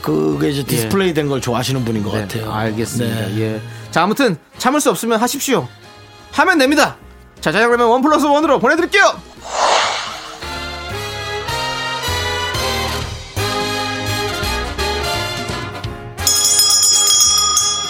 그게 0.02 0.50
이제 0.50 0.62
디스플레이 0.62 1.14
된 1.14 1.28
걸 1.28 1.40
좋아하시는 1.40 1.84
분인 1.84 2.02
것 2.02 2.12
네, 2.12 2.20
같아요. 2.22 2.52
알겠습니다. 2.52 3.20
네. 3.28 3.40
예. 3.40 3.60
자, 3.90 4.02
아무튼 4.02 4.36
참을 4.58 4.80
수 4.80 4.90
없으면 4.90 5.18
하십시오. 5.20 5.66
하면 6.32 6.58
됩니다. 6.58 6.96
자, 7.40 7.50
짜장라면 7.52 7.86
one 7.88 8.02
plus 8.02 8.26
one으로 8.26 8.58
보내드릴게요. 8.58 9.02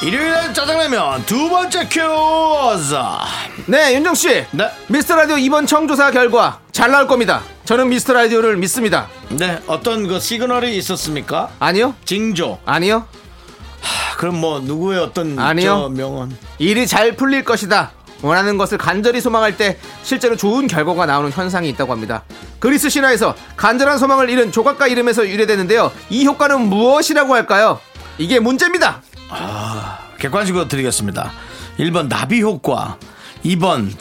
일요일엔 0.02 0.54
짜장라면 0.54 1.26
두 1.26 1.48
번째 1.48 1.80
퀴즈. 1.88 2.94
네, 3.66 3.94
윤정 3.94 4.14
씨. 4.14 4.44
네. 4.52 4.70
미스터 4.86 5.16
라디오 5.16 5.36
이번 5.36 5.66
청조사 5.66 6.12
결과 6.12 6.60
잘 6.70 6.92
나올 6.92 7.08
겁니다. 7.08 7.42
저는 7.64 7.88
미스터 7.88 8.12
라디오를 8.12 8.56
믿습니다. 8.58 9.08
네, 9.30 9.60
어떤 9.66 10.06
그 10.08 10.18
시그널이 10.20 10.76
있었습니까? 10.78 11.50
아니요? 11.58 11.94
징조. 12.04 12.58
아니요? 12.64 13.06
아, 13.82 14.16
그럼 14.16 14.40
뭐 14.40 14.60
누구의 14.60 15.00
어떤 15.00 15.38
아니요. 15.38 15.64
저 15.64 15.88
명언? 15.90 16.36
일이 16.58 16.86
잘 16.86 17.12
풀릴 17.12 17.44
것이다. 17.44 17.92
원하는 18.22 18.58
것을 18.58 18.78
간절히 18.78 19.20
소망할 19.20 19.56
때 19.56 19.78
실제로 20.02 20.34
좋은 20.36 20.66
결과가 20.66 21.06
나오는 21.06 21.30
현상이 21.30 21.68
있다고 21.68 21.92
합니다. 21.92 22.24
그리스 22.58 22.88
신화에서 22.88 23.36
간절한 23.56 23.98
소망을 23.98 24.28
잃은 24.28 24.50
조각가 24.50 24.88
이름에서 24.88 25.28
유래되는데요. 25.28 25.92
이 26.10 26.24
효과는 26.26 26.62
무엇이라고 26.62 27.34
할까요? 27.34 27.78
이게 28.16 28.40
문제입니다. 28.40 29.02
객관식으로 30.18 30.66
드리겠습니다. 30.66 31.30
1번 31.78 32.08
나비 32.08 32.42
효과, 32.42 32.96
2번 33.44 33.92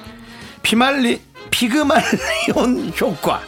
피말리 0.63 1.21
피그말리온 1.51 2.93
효과, 2.99 3.41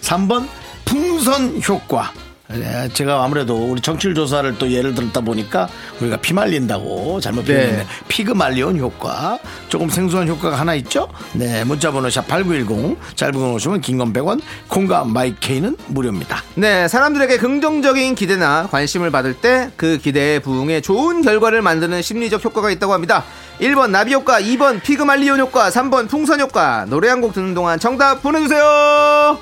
3번 0.00 0.48
풍선 0.86 1.60
효과. 1.68 2.10
네, 2.48 2.88
제가 2.92 3.24
아무래도 3.24 3.56
우리 3.56 3.80
정치율 3.80 4.14
조사를 4.14 4.56
또 4.56 4.70
예를 4.70 4.94
들었다 4.94 5.20
보니까 5.20 5.68
우리가 6.00 6.16
피 6.18 6.32
말린다고 6.32 7.20
잘못 7.20 7.44
네. 7.44 7.54
표현했네. 7.54 7.86
피그말리온 8.06 8.78
효과. 8.78 9.36
조금 9.68 9.88
생소한 9.90 10.28
효과가 10.28 10.54
하나 10.56 10.76
있죠? 10.76 11.08
네, 11.32 11.64
문자번호 11.64 12.06
샵8910 12.08 12.96
짧은 13.16 13.32
건 13.34 13.50
오시면 13.50 13.80
긴건 13.80 14.12
100원, 14.12 14.40
콩과 14.68 15.06
마이케이는 15.06 15.76
무료입니다. 15.88 16.40
네, 16.54 16.86
사람들에게 16.86 17.36
긍정적인 17.38 18.14
기대나 18.14 18.68
관심을 18.70 19.10
받을 19.10 19.34
때 19.34 19.70
그 19.76 19.98
기대에 19.98 20.38
부응해 20.38 20.82
좋은 20.82 21.22
결과를 21.22 21.62
만드는 21.62 22.00
심리적 22.00 22.44
효과가 22.44 22.70
있다고 22.70 22.92
합니다. 22.92 23.24
1번 23.60 23.90
나비 23.90 24.14
효과, 24.14 24.40
2번 24.40 24.80
피그말리온 24.84 25.40
효과, 25.40 25.68
3번 25.68 26.08
풍선 26.08 26.38
효과. 26.40 26.84
노래 26.88 27.08
한 27.08 27.20
곡 27.20 27.32
듣는 27.34 27.54
동안 27.54 27.80
정답 27.80 28.22
보내주세요. 28.22 29.36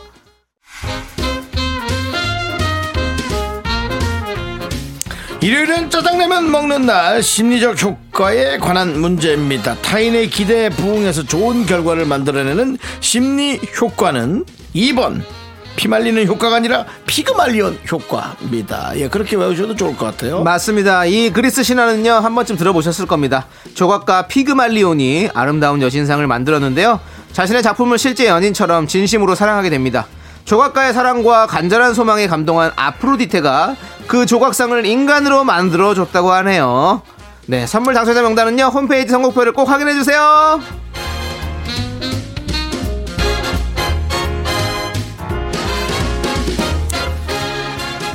일요일은 5.45 5.91
짜장라면 5.91 6.51
먹는 6.51 6.87
날 6.87 7.23
심리적 7.23 7.83
효과에 7.83 8.57
관한 8.57 8.99
문제입니다. 8.99 9.75
타인의 9.83 10.31
기대에 10.31 10.71
부응해서 10.71 11.23
좋은 11.25 11.67
결과를 11.67 12.07
만들어내는 12.07 12.79
심리 13.01 13.61
효과는 13.79 14.47
2번 14.75 15.21
피말리는 15.77 16.27
효과가 16.27 16.57
아니라 16.57 16.87
피그말리온 17.07 17.79
효과입니다. 17.93 18.93
예, 18.97 19.09
그렇게 19.09 19.37
외우셔도 19.37 19.77
좋을 19.77 19.95
것 19.99 20.07
같아요. 20.07 20.43
맞습니다. 20.43 21.05
이 21.05 21.29
그리스 21.29 21.63
신화는요, 21.63 22.11
한 22.11 22.35
번쯤 22.35 22.57
들어보셨을 22.57 23.05
겁니다. 23.05 23.47
조각가 23.75 24.29
피그말리온이 24.29 25.29
아름다운 25.35 25.83
여신상을 25.83 26.27
만들었는데요. 26.27 27.01
자신의 27.35 27.63
작품을 27.63 27.99
실제 27.99 28.29
연인처럼 28.29 28.87
진심으로 28.87 29.35
사랑하게 29.35 29.69
됩니다. 29.69 30.07
조각가의 30.45 30.93
사랑과 30.93 31.47
간절한 31.47 31.95
소망에 31.95 32.27
감동한 32.27 32.71
아프로디테가 32.77 33.77
그 34.07 34.27
조각상을 34.27 34.85
인간으로 34.85 35.45
만들어 35.45 35.95
줬다고 35.95 36.33
하네요. 36.33 37.03
네, 37.47 37.67
선물 37.67 37.95
당첨자 37.95 38.23
명단은요, 38.23 38.65
홈페이지 38.67 39.11
선곡표를 39.11 39.53
꼭 39.53 39.69
확인해 39.69 39.95
주세요. 39.95 40.61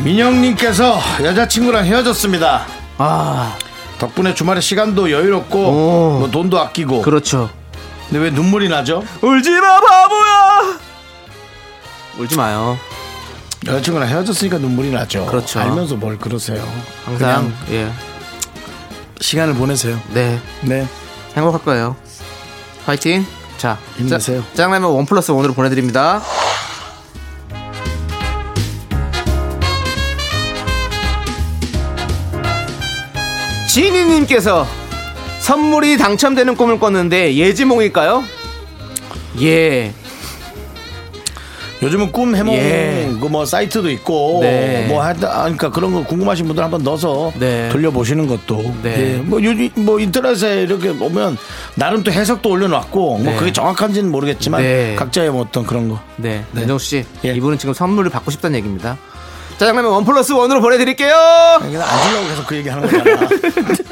민영님께서 0.04 0.98
여자친구랑 1.24 1.86
헤어졌습니다. 1.86 2.66
아, 2.98 3.56
덕분에 3.98 4.34
주말에 4.34 4.62
시간도 4.62 5.12
여유롭고 5.12 5.60
오. 5.60 6.20
뭐 6.20 6.30
돈도 6.32 6.60
아끼고. 6.60 7.02
그렇죠. 7.02 7.50
근데 8.08 8.24
왜 8.24 8.30
눈물이 8.32 8.70
나죠? 8.70 9.04
울지마, 9.22 9.82
바보야! 9.82 10.89
울지 12.18 12.36
마요. 12.38 12.78
여자친구랑 13.66 14.08
헤어졌으니까 14.08 14.58
눈물이 14.58 14.92
나죠. 14.92 15.26
그렇죠. 15.26 15.60
알면서 15.60 15.96
뭘 15.96 16.18
그러세요. 16.18 16.66
항상, 17.06 17.54
예. 17.72 17.92
시간을 19.20 19.56
보내세요. 19.56 20.00
네. 20.14 20.40
네. 20.62 20.88
행복할 21.36 21.62
거예요. 21.64 21.96
화이팅. 22.86 23.26
자, 23.58 23.78
힘내세요. 23.98 24.42
짜- 24.42 24.48
짜장라면 24.52 24.90
원 24.92 25.06
플러스 25.06 25.32
원으로 25.32 25.54
보내드립니다. 25.54 26.22
지니님께서 33.68 34.66
선물이 35.40 35.98
당첨되는 35.98 36.56
꿈을 36.56 36.80
꿨는데 36.80 37.36
예지몽일까요? 37.36 38.24
예. 39.42 39.94
요즘은 41.82 42.12
꿈 42.12 42.36
해몽 42.36 42.56
예. 42.56 43.10
그뭐 43.22 43.46
사이트도 43.46 43.90
있고 43.92 44.40
네. 44.42 44.86
뭐 44.88 45.02
하다 45.02 45.28
아, 45.30 45.42
그러니까 45.44 45.70
그런 45.70 45.94
거 45.94 46.04
궁금하신 46.04 46.48
분들 46.48 46.64
한번 46.64 46.84
넣어서 46.84 47.32
네. 47.40 47.70
돌려보시는 47.70 48.28
것도 48.28 48.76
네. 48.84 49.16
예. 49.16 49.18
뭐 49.18 49.42
요즘 49.42 49.70
뭐 49.76 50.00
인터넷에 50.00 50.64
이렇게 50.64 50.94
보면 50.94 51.38
나름 51.76 52.04
또 52.04 52.12
해석도 52.12 52.50
올려놨고 52.50 53.18
뭐 53.20 53.32
네. 53.32 53.38
그게 53.38 53.54
정확한지는 53.54 54.12
모르겠지만 54.12 54.62
네. 54.62 54.96
각자의 54.98 55.32
뭐 55.32 55.42
어떤 55.42 55.66
그런 55.66 55.88
거 55.88 56.00
네. 56.18 56.44
네. 56.52 56.62
윤정수 56.62 56.86
씨, 56.86 57.06
예. 57.24 57.34
이분은 57.34 57.58
지금 57.58 57.74
선물을 57.74 58.10
받고 58.12 58.32
싶다는 58.32 58.58
얘기입니다. 58.58 58.98
짜장라면 59.58 59.92
원 59.92 60.06
플러스 60.06 60.32
원으로 60.32 60.62
보내드릴게요. 60.62 61.14
안 61.14 61.62
주려고 61.62 62.28
계속 62.30 62.48
그 62.48 62.56
얘기 62.56 62.70
하는 62.70 62.90
거잖아. 62.90 63.28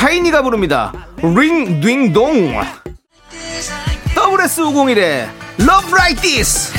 샤이니가 0.00 0.40
부릅니다. 0.42 0.92
링딩동. 1.18 2.58
WS501의 4.14 5.28
Love 5.60 5.92
Like 5.92 6.22
This. 6.22 6.72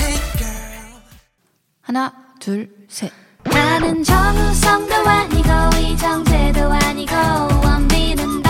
하나, 1.84 2.12
둘, 2.40 2.68
셋. 2.88 3.12
나는 3.44 4.04
정우성도 4.04 4.96
아니고 4.96 5.50
이정재도 5.78 6.72
아니고 6.72 7.16
원빈은 7.64 8.42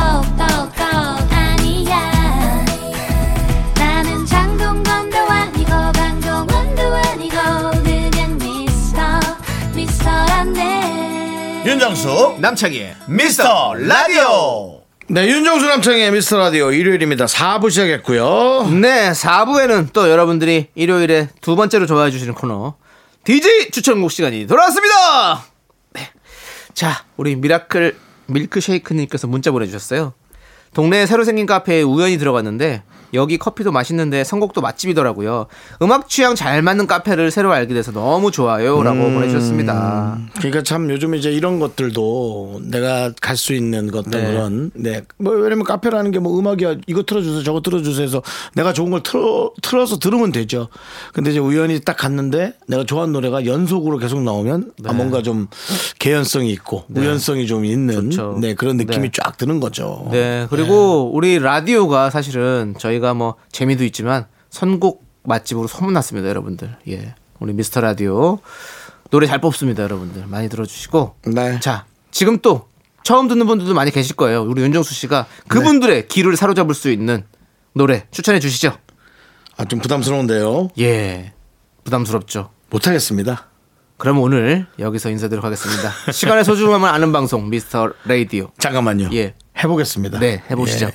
윤정수 11.63 12.37
남창희의 12.39 12.95
미스터 13.07 13.75
라디오. 13.75 14.81
네, 15.07 15.27
윤정수 15.27 15.67
남창의 15.67 16.11
미스터 16.11 16.39
라디오 16.39 16.71
일요일입니다. 16.71 17.25
4부 17.25 17.69
시작했고요. 17.69 18.67
네, 18.81 19.11
4부에는 19.11 19.93
또 19.93 20.09
여러분들이 20.09 20.69
일요일에 20.73 21.29
두 21.39 21.55
번째로 21.55 21.85
좋아해 21.85 22.09
주시는 22.09 22.33
코너 22.33 22.77
DJ 23.25 23.69
추천곡 23.69 24.11
시간이 24.11 24.47
돌아왔습니다. 24.47 25.45
네. 25.91 26.09
자, 26.73 27.05
우리 27.15 27.35
미라클 27.35 27.95
밀크쉐이크 28.25 28.95
님께서 28.95 29.27
문자 29.27 29.51
보내 29.51 29.67
주셨어요. 29.67 30.13
동네에 30.73 31.05
새로 31.05 31.23
생긴 31.23 31.45
카페에 31.45 31.83
우연히 31.83 32.17
들어갔는데 32.17 32.81
여기 33.13 33.37
커피도 33.37 33.71
맛있는데 33.71 34.23
선곡도 34.23 34.61
맛집이더라고요. 34.61 35.47
음악 35.81 36.07
취향 36.07 36.35
잘 36.35 36.61
맞는 36.61 36.87
카페를 36.87 37.31
새로 37.31 37.51
알게 37.51 37.73
돼서 37.73 37.91
너무 37.91 38.31
좋아요라고 38.31 38.99
보내주셨습니다. 39.11 40.17
그러니까 40.37 40.63
참 40.63 40.89
요즘 40.89 41.13
이제 41.15 41.31
이런 41.31 41.59
것들도 41.59 42.61
내가 42.65 43.11
갈 43.21 43.41
수 43.41 43.53
있는 43.55 43.89
것들 43.89 44.11
네. 44.11 44.31
그런 44.31 44.71
네. 44.75 45.01
뭐 45.17 45.33
왜냐면 45.33 45.63
카페라는 45.65 46.11
게 46.11 46.19
뭐 46.21 46.37
음악이야 46.37 46.75
이거 46.85 47.01
틀어주세요 47.01 47.41
저거 47.41 47.61
틀어주세요 47.61 48.03
해서 48.05 48.21
내가 48.53 48.73
좋은 48.73 48.91
걸 48.91 49.01
틀어 49.01 49.51
틀어서 49.63 49.97
들으면 49.97 50.31
되죠. 50.31 50.67
근데 51.13 51.31
이제 51.31 51.39
우연히 51.39 51.79
딱 51.79 51.97
갔는데 51.97 52.53
내가 52.67 52.83
좋아하는 52.85 53.11
노래가 53.13 53.45
연속으로 53.47 53.97
계속 53.97 54.21
나오면 54.21 54.73
아, 54.85 54.93
뭔가 54.93 55.23
좀 55.23 55.47
개연성이 55.97 56.51
있고 56.51 56.83
우연성이 56.93 57.47
좀 57.47 57.65
있는 57.65 57.87
네. 57.87 58.15
좋죠. 58.15 58.37
네 58.39 58.53
그런 58.53 58.77
느낌이 58.77 59.09
네. 59.09 59.11
쫙 59.11 59.35
드는 59.37 59.59
거죠. 59.59 60.07
네, 60.11 60.45
그리고 60.51 61.09
우리 61.11 61.39
라디오가 61.39 62.11
사실은 62.11 62.75
저희 62.77 62.99
가 63.01 63.13
뭐 63.13 63.35
재미도 63.51 63.83
있지만 63.85 64.27
선곡 64.49 65.03
맛집으로 65.23 65.67
소문났습니다, 65.67 66.27
여러분들. 66.29 66.77
예. 66.89 67.15
우리 67.39 67.53
미스터 67.53 67.81
라디오 67.81 68.39
노래 69.09 69.27
잘 69.27 69.41
뽑습니다, 69.41 69.83
여러분들. 69.83 70.25
많이 70.27 70.47
들어주시고. 70.49 71.15
네. 71.27 71.59
자, 71.59 71.85
지금 72.11 72.39
또 72.39 72.69
처음 73.03 73.27
듣는 73.27 73.45
분들도 73.47 73.73
많이 73.73 73.91
계실 73.91 74.15
거예요. 74.15 74.43
우리 74.43 74.61
윤정수 74.61 74.93
씨가 74.93 75.25
그분들의 75.47 76.07
귀를 76.07 76.37
사로잡을 76.37 76.73
수 76.73 76.89
있는 76.89 77.25
노래 77.73 78.05
추천해 78.11 78.39
주시죠. 78.39 78.77
아, 79.57 79.65
좀 79.65 79.79
부담스러운데요. 79.79 80.69
예. 80.79 81.33
부담스럽죠. 81.83 82.51
못하겠습니다. 82.69 83.47
그럼 83.97 84.19
오늘 84.19 84.65
여기서 84.79 85.09
인사드리도록 85.09 85.45
하겠습니다. 85.45 85.91
시간의 86.11 86.43
소중함을 86.43 86.89
아는 86.89 87.11
방송 87.11 87.49
미스터 87.49 87.91
라디오. 88.05 88.49
잠깐만요. 88.57 89.09
예. 89.13 89.35
해보겠습니다. 89.57 90.19
네, 90.19 90.41
해보시죠. 90.49 90.87
예. 90.87 90.91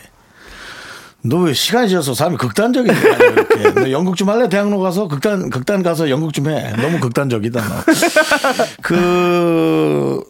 너 1.28 1.38
왜 1.42 1.52
시간이 1.52 1.88
지어서 1.88 2.14
사람이 2.14 2.36
극단적이야 2.36 2.92
이렇게. 2.94 3.74
너 3.80 3.90
연극 3.90 4.16
좀 4.16 4.28
할래 4.28 4.48
대학로 4.48 4.78
가서 4.80 5.08
극단 5.08 5.50
극단 5.50 5.82
가서 5.82 6.08
연극 6.10 6.32
좀 6.32 6.48
해. 6.48 6.72
너무 6.76 7.00
극단적이다 7.00 7.60
너. 7.68 7.74
그 8.82 10.22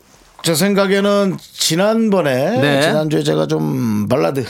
제 0.42 0.54
생각에는 0.54 1.38
지난번에 1.40 2.60
네. 2.60 2.80
지난주에 2.82 3.24
제가 3.24 3.48
좀 3.48 4.06
발라드를 4.08 4.46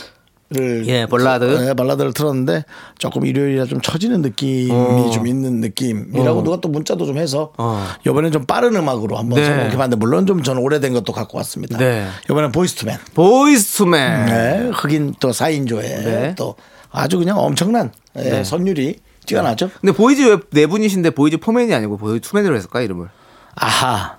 예, 0.55 1.05
발라드. 1.07 1.43
네, 1.43 1.73
발라드를 1.73 2.13
틀었는데 2.13 2.63
조금 2.97 3.25
일요일이라 3.25 3.65
좀 3.65 3.81
처지는 3.81 4.21
느낌이 4.21 5.11
좀 5.11 5.27
있는 5.27 5.59
느낌이라고 5.59 6.43
누가 6.43 6.61
또 6.61 6.69
문자도 6.69 7.05
좀 7.05 7.17
해서 7.17 7.51
어. 7.57 7.85
이번엔 8.05 8.31
좀 8.31 8.45
빠른 8.45 8.75
음악으로 8.75 9.17
한번 9.17 9.39
네. 9.39 9.45
선곡해봤는데 9.45 9.97
물론 9.97 10.25
좀 10.25 10.43
저는 10.43 10.61
오래된 10.61 10.93
것도 10.93 11.11
갖고 11.11 11.37
왔습니다. 11.39 11.77
네. 11.77 12.07
이번엔 12.29 12.53
Boyz 12.53 12.71
II 12.71 12.79
Men. 12.79 12.97
Boyz 13.13 13.77
II 13.77 13.93
Men. 13.93 14.25
네, 14.25 14.71
흑인 14.73 15.15
또 15.19 15.31
4인조에 15.31 15.81
네. 15.81 16.33
또 16.37 16.55
아주 16.91 17.17
그냥 17.17 17.37
엄청난 17.39 17.91
예, 18.15 18.21
네. 18.21 18.43
선율이 18.43 18.99
뛰어나죠. 19.25 19.69
근데 19.81 19.91
Boyz 19.91 20.39
왜 20.53 20.61
네 20.61 20.67
분이신데 20.67 21.09
Boyz 21.09 21.37
Four 21.37 21.55
Men이 21.55 21.73
아니고 21.73 21.97
Boyz 21.97 22.27
II 22.29 22.35
Men으로 22.35 22.55
했을까 22.55 22.81
이름을 22.81 23.09
아하. 23.55 24.17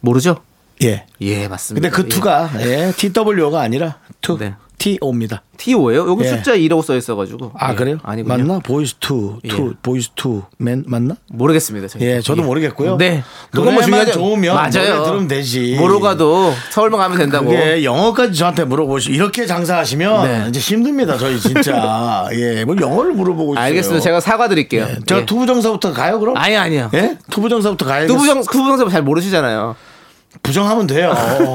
모르죠? 0.00 0.36
예. 0.82 1.06
예 1.20 1.48
맞습니다. 1.48 1.88
근데 1.88 2.02
그 2.02 2.08
to가 2.08 2.50
예, 2.60 2.92
TW가 2.96 3.60
아니라 3.60 3.98
to 4.26 4.38
네. 4.38 4.54
TO입니다. 4.78 5.42
TO예요? 5.56 6.06
여기 6.08 6.24
예. 6.24 6.28
숫자 6.28 6.54
2라고 6.54 6.82
써 6.82 6.94
있어가지고. 6.96 7.52
아 7.58 7.72
예, 7.72 7.74
그래요? 7.76 7.98
아니군요. 8.02 8.36
맞나? 8.36 8.58
Boyz 8.58 8.94
II, 9.00 9.38
II, 9.48 9.68
예. 9.70 9.74
Boyz 9.82 10.10
II 10.14 10.42
Men 10.42 10.84
맞나? 10.86 11.16
모르겠습니다. 11.28 11.88
저희. 11.88 12.02
예, 12.04 12.20
저도 12.20 12.42
모르겠고요. 12.42 12.98
네. 12.98 13.22
그건 13.50 13.72
뭐 13.74 13.82
중요하죠. 13.82 14.12
좋으면 14.12 14.54
맞아요. 14.54 15.04
들으면 15.04 15.28
되지. 15.28 15.76
모로 15.78 16.00
가도 16.00 16.52
서울만 16.70 17.00
가면 17.00 17.18
된다고. 17.18 17.46
그게 17.46 17.84
영어까지 17.84 18.34
저한테 18.38 18.64
물어보시 18.64 19.12
이렇게 19.12 19.46
장사하시면 19.46 20.24
네. 20.24 20.46
이제 20.50 20.60
힘듭니다 20.60 21.16
저희 21.16 21.40
진짜 21.40 22.28
예뭘 22.34 22.78
영어를 22.80 23.12
물어보고 23.14 23.54
있어요. 23.54 23.64
알겠습니다. 23.64 24.02
제가 24.02 24.20
사과드릴게요. 24.20 24.86
예, 24.90 24.98
제가 25.06 25.22
예. 25.22 25.26
투부정사부터 25.26 25.92
가요 25.94 26.20
그럼? 26.20 26.36
아니 26.36 26.54
아니요. 26.54 26.90
예? 26.92 27.16
투부정사부터 27.30 27.86
가야겠 27.86 28.08
투부정 28.08 28.42
투부정사 28.42 28.88
잘 28.90 29.02
모르시잖아요. 29.02 29.74
부정하면 30.42 30.86
돼요. 30.86 31.14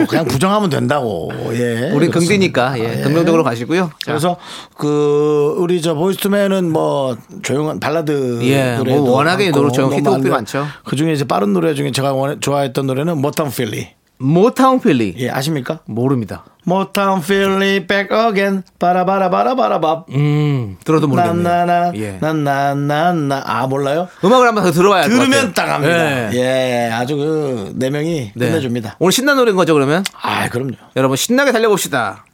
그냥 0.09 0.25
부정하면 0.25 0.69
된다고. 0.69 1.29
예. 1.53 1.91
우리. 1.93 2.09
긍디니까 2.09 2.77
예. 2.79 2.99
예. 2.99 3.01
긍정적으로 3.03 3.43
가시고요. 3.43 3.85
자, 3.99 4.11
그래서 4.11 4.37
그 4.75 5.55
우리 5.57 5.81
저 5.81 5.93
Boyz 5.93 6.19
II 6.19 6.32
Men은 6.32 6.71
뭐 6.71 7.15
조용한 7.41 7.79
발라드 7.79 8.39
예, 8.43 8.75
노래도 8.77 9.03
뭐 9.03 9.11
워낙에 9.17 9.45
많고 9.51 9.59
노래 9.59 9.69
히트곡이 9.71 10.01
많은데 10.01 10.29
많죠. 10.29 10.67
그 10.83 10.95
중에 10.95 11.13
이제 11.13 11.23
빠른 11.25 11.53
노래 11.53 11.73
중에 11.73 11.91
제가 11.91 12.13
원- 12.13 12.39
좋아했던 12.41 12.85
노래는 12.87 13.17
Motownphilly. 13.19 13.89
Motownphilly 14.21 15.15
예, 15.17 15.29
아십니까? 15.29 15.79
모릅니다. 15.85 16.45
Motownphilly 16.63 17.87
back 17.87 18.15
again 18.29 18.63
바라바라바라바라밥. 18.79 20.05
음 20.11 20.77
들어도 20.83 21.07
모르겠네요. 21.07 21.41
나나나 21.43 21.91
예. 21.95 22.17
나나나나 22.21 23.43
아 23.45 23.67
몰라요? 23.67 24.07
음악을 24.23 24.47
한번 24.47 24.63
더 24.63 24.71
들어봐야 24.71 25.03
할것 25.03 25.17
들으면. 25.17 25.53
딱 25.53 25.69
합니다. 25.69 26.33
예. 26.33 26.37
예, 26.87 26.91
아주 26.91 27.15
그 27.17 27.71
네 27.75 27.89
명이 27.89 28.31
네. 28.35 28.47
끝내줍니다. 28.47 28.95
오늘 28.99 29.11
신나는 29.11 29.39
노래인 29.39 29.55
거죠 29.55 29.73
그러면? 29.73 30.03
아, 30.21 30.47
그럼요. 30.49 30.73
여러분 30.95 31.17
신나게 31.17 31.51
달려봅시다. 31.51 32.25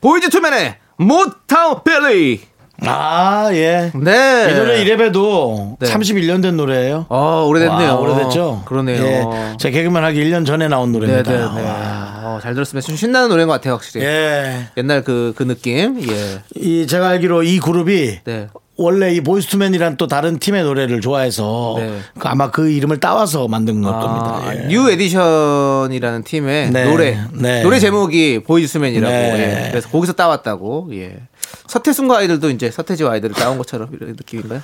Boyz 0.00 0.30
II 0.30 0.76
Men의 0.96 1.82
Motownphilly. 1.84 2.40
아, 2.82 3.48
예. 3.52 3.90
네. 3.94 4.48
이 4.50 4.54
노래 4.54 4.80
이래봬도 4.82 5.76
네. 5.80 5.86
31년 5.88 6.42
된 6.42 6.56
노래예요. 6.56 7.06
어 7.08 7.46
오래됐네요. 7.48 7.88
와, 7.88 7.94
오래됐죠? 7.96 8.62
그러네요. 8.66 9.02
예. 9.04 9.56
제가 9.58 9.72
개그맨 9.72 10.02
하기 10.04 10.22
1년 10.24 10.44
전에 10.44 10.68
나온. 10.68 10.92
노래입니다. 10.92 11.32
와. 11.32 12.20
어, 12.24 12.38
잘 12.42 12.54
들었습니다. 12.54 12.86
좀 12.86 12.96
신나는 12.96 13.28
노래인 13.28 13.46
것 13.48 13.54
같아요 13.54 13.74
확실히. 13.74 14.04
예. 14.04 14.66
옛날 14.76 15.02
그 15.02 15.32
그 15.36 15.44
느낌. 15.44 16.00
예. 16.08 16.40
이 16.56 16.86
제가 16.86 17.08
알기로 17.10 17.42
이 17.44 17.58
그룹이 17.60 18.18
네. 18.24 18.48
원래 18.76 19.12
이 19.14 19.20
Boyz 19.20 19.43
II 19.43 19.55
Men이란 19.55 19.96
또 19.98 20.08
다른 20.08 20.38
팀의 20.40 20.64
노래를 20.64 21.00
좋아해서 21.00 21.76
네. 21.78 21.98
그 22.18 22.26
아마 22.28 22.50
그 22.50 22.68
이름을 22.70 22.98
따와서 22.98 23.46
만든 23.46 23.82
걸 23.82 23.92
겁니다. 23.92 24.40
아, 24.44 24.52
예. 24.54 24.66
New 24.66 24.90
Edition이라는 24.90 26.24
팀의 26.24 26.70
네. 26.72 26.84
노래 26.84 27.18
네. 27.32 27.62
노래 27.62 27.78
제목이 27.78 28.40
Boys 28.44 28.63
to 28.63 28.73
Men이라고 28.73 29.12
네. 29.12 29.64
예. 29.66 29.70
그래서 29.70 29.88
거기서 29.88 30.14
따왔다고 30.14 30.90
예. 30.94 31.18
서태순과 31.66 32.18
아이들도 32.18 32.50
이제 32.50 32.70
서태지와 32.70 33.12
아이들을 33.12 33.34
따온 33.34 33.58
것처럼 33.58 33.88
이런 33.92 34.10
느낌인가요? 34.10 34.62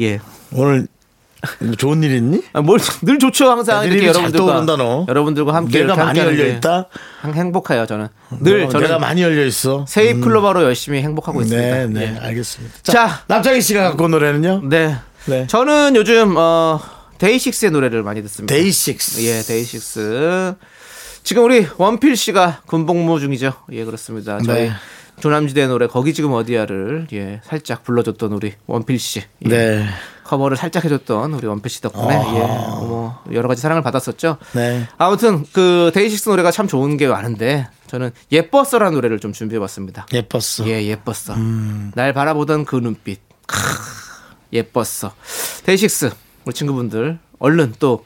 예. 0.00 0.20
오늘 0.52 0.86
뭐 1.60 1.74
좋은 1.76 2.02
일 2.02 2.12
있니? 2.16 2.42
아, 2.54 2.60
뭘늘 2.60 3.18
좋죠 3.20 3.50
항상 3.50 3.84
애드립이 3.84 4.02
이렇게 4.04 4.12
잘 4.14 4.34
여러분들과. 4.34 5.04
여러분들과 5.08 5.54
함께 5.54 5.80
내가 5.80 5.96
많이 5.96 6.18
열려 6.18 6.44
게 6.44 6.50
있다. 6.54 6.88
항- 7.20 7.34
행복해요 7.34 7.86
저는 7.86 8.08
늘 8.40 8.68
너, 8.68 8.80
내가 8.80 8.98
많이 8.98 9.22
열려 9.22 9.44
있어. 9.44 9.84
네잎클로버로 9.86 10.62
열심히 10.64 11.02
행복하고 11.02 11.42
있습니다. 11.42 11.68
네, 11.68 11.86
네, 11.86 12.14
예. 12.14 12.18
알겠습니다. 12.26 12.74
자. 12.82 12.92
자, 12.92 13.24
남창희 13.28 13.60
씨가 13.60 13.82
갖고 13.82 14.04
온 14.04 14.10
노래는요? 14.12 14.62
네. 14.68 14.96
네. 15.26 15.46
저는 15.46 15.94
요즘 15.96 16.34
어 16.36 16.80
데이식스의 17.18 17.70
노래를 17.70 18.02
많이 18.02 18.22
듣습니다. 18.22 18.52
데이식스. 18.54 19.22
예, 19.22 19.42
데이식스. 19.42 20.54
지금 21.22 21.44
우리 21.44 21.66
원필 21.76 22.16
씨가 22.16 22.62
군복무 22.66 23.18
중이죠. 23.20 23.52
예, 23.72 23.84
그렇습니다. 23.84 24.38
저희 24.44 24.68
네. 24.68 24.72
조남지대 25.20 25.66
노래 25.66 25.86
거기 25.86 26.12
지금 26.14 26.32
어디야를 26.32 27.08
예, 27.12 27.40
살짝 27.44 27.82
불러줬던 27.84 28.32
우리 28.32 28.54
원필 28.66 28.98
씨. 28.98 29.22
예. 29.44 29.48
네. 29.48 29.86
커버를 30.24 30.56
살짝 30.56 30.84
해줬던 30.84 31.34
우리 31.34 31.46
원필 31.46 31.70
씨 31.70 31.80
덕분에 31.80 32.14
예, 32.14 32.40
뭐 32.40 33.22
여러 33.32 33.46
가지 33.48 33.62
사랑을 33.62 33.82
받았었죠. 33.82 34.38
네. 34.54 34.88
아무튼 34.98 35.44
그 35.52 35.90
DAY6 35.94 36.28
노래가 36.28 36.50
참 36.50 36.66
좋은 36.66 36.96
게 36.96 37.06
많은데 37.06 37.68
저는 37.86 38.10
예뻤어라는 38.32 38.94
노래를 38.94 39.20
좀 39.20 39.32
준비해봤습니다. 39.32 40.06
예뻤어. 40.12 40.66
예, 40.66 40.84
예뻤어. 40.86 41.36
날 41.94 42.12
바라보던 42.12 42.64
그 42.64 42.76
눈빛. 42.76 43.20
크, 43.46 43.56
예뻤어. 44.52 45.12
데이식스 45.64 46.10
우리 46.44 46.54
친구분들 46.54 47.18
얼른 47.38 47.74
또 47.78 48.04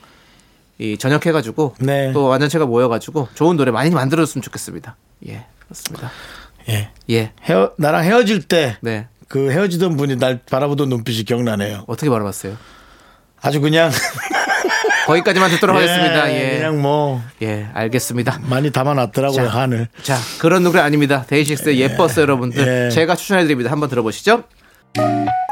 이 0.80 0.96
전역해가지고 0.96 1.74
네. 1.80 2.10
또 2.14 2.24
완전체가 2.24 2.64
모여가지고 2.64 3.28
좋은 3.34 3.58
노래 3.58 3.70
많이 3.70 3.90
만들어줬으면 3.90 4.40
좋겠습니다. 4.40 4.96
예, 5.28 5.44
그렇습니다. 5.58 6.10
예. 6.68 6.90
예, 7.10 7.32
헤어 7.44 7.72
나랑 7.78 8.04
헤어질 8.04 8.42
때 8.42 8.76
네. 8.80 9.06
그 9.28 9.50
헤어지던 9.50 9.96
분이 9.96 10.16
날 10.16 10.40
바라보던 10.48 10.88
눈빛이 10.88 11.24
기억나네요. 11.24 11.84
어떻게 11.86 12.10
바라봤어요? 12.10 12.56
아주 13.40 13.60
그냥 13.60 13.90
거기까지만 15.06 15.50
듣도록 15.50 15.76
예, 15.76 15.80
하겠습니다. 15.80 16.32
예, 16.32 16.56
그냥 16.58 16.80
뭐 16.82 17.22
예, 17.42 17.68
알겠습니다. 17.74 18.40
많이 18.42 18.70
담아놨더라고요 18.70 19.46
자. 19.46 19.58
한을. 19.60 19.88
자, 20.02 20.16
그런 20.38 20.62
노래 20.62 20.80
아닙니다. 20.80 21.24
데이식스의 21.26 21.80
예 21.80 21.88
뻤어 21.88 22.20
여러분들. 22.22 22.86
예. 22.86 22.90
제가 22.90 23.16
추천해드립니다. 23.16 23.70
한번 23.70 23.88
들어보시죠. 23.88 24.44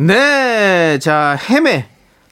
네, 0.00 0.98
자, 0.98 1.38
헤매. 1.50 1.86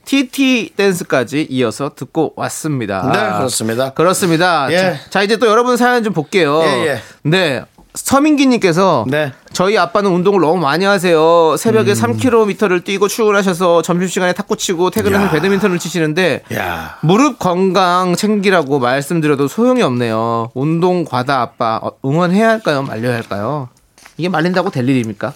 TT 0.07 0.73
댄스까지 0.75 1.49
이어서 1.51 1.91
듣고 1.95 2.33
왔습니다. 2.35 3.03
네, 3.13 3.37
그렇습니다. 3.37 3.91
그렇습니다. 3.91 4.69
예. 4.71 4.79
자, 4.79 4.97
자, 5.11 5.23
이제 5.23 5.37
또 5.37 5.47
여러분 5.47 5.77
사연 5.77 6.03
좀 6.03 6.15
볼게요. 6.15 6.63
예, 6.65 6.87
예. 6.87 7.03
네. 7.25 7.63
서민기님께서 7.93 9.05
네. 9.09 9.33
저희 9.53 9.77
아빠는 9.77 10.11
운동을 10.11 10.41
너무 10.41 10.57
많이 10.57 10.87
하세요. 10.87 11.57
새벽에 11.59 11.93
3km를 11.93 12.85
뛰고 12.85 13.07
출근하셔서 13.07 13.83
점심시간에 13.83 14.33
탁구 14.33 14.57
치고 14.57 14.89
퇴근해서 14.91 15.25
야. 15.25 15.31
배드민턴을 15.31 15.79
치시는데 15.79 16.45
야. 16.55 16.97
무릎 17.03 17.39
건강 17.39 18.17
챙기라고 18.17 18.79
말씀드려도 18.79 19.47
소용이 19.47 19.83
없네요. 19.83 20.53
운동 20.55 21.05
과다 21.05 21.43
아빠 21.43 21.81
어, 21.83 21.91
응원해야 22.03 22.49
할까요? 22.49 22.83
말려야 22.83 23.15
할까요? 23.15 23.69
이게 24.17 24.31
말린다고 24.31 24.71
될 24.71 24.89
일입니까? 24.89 25.35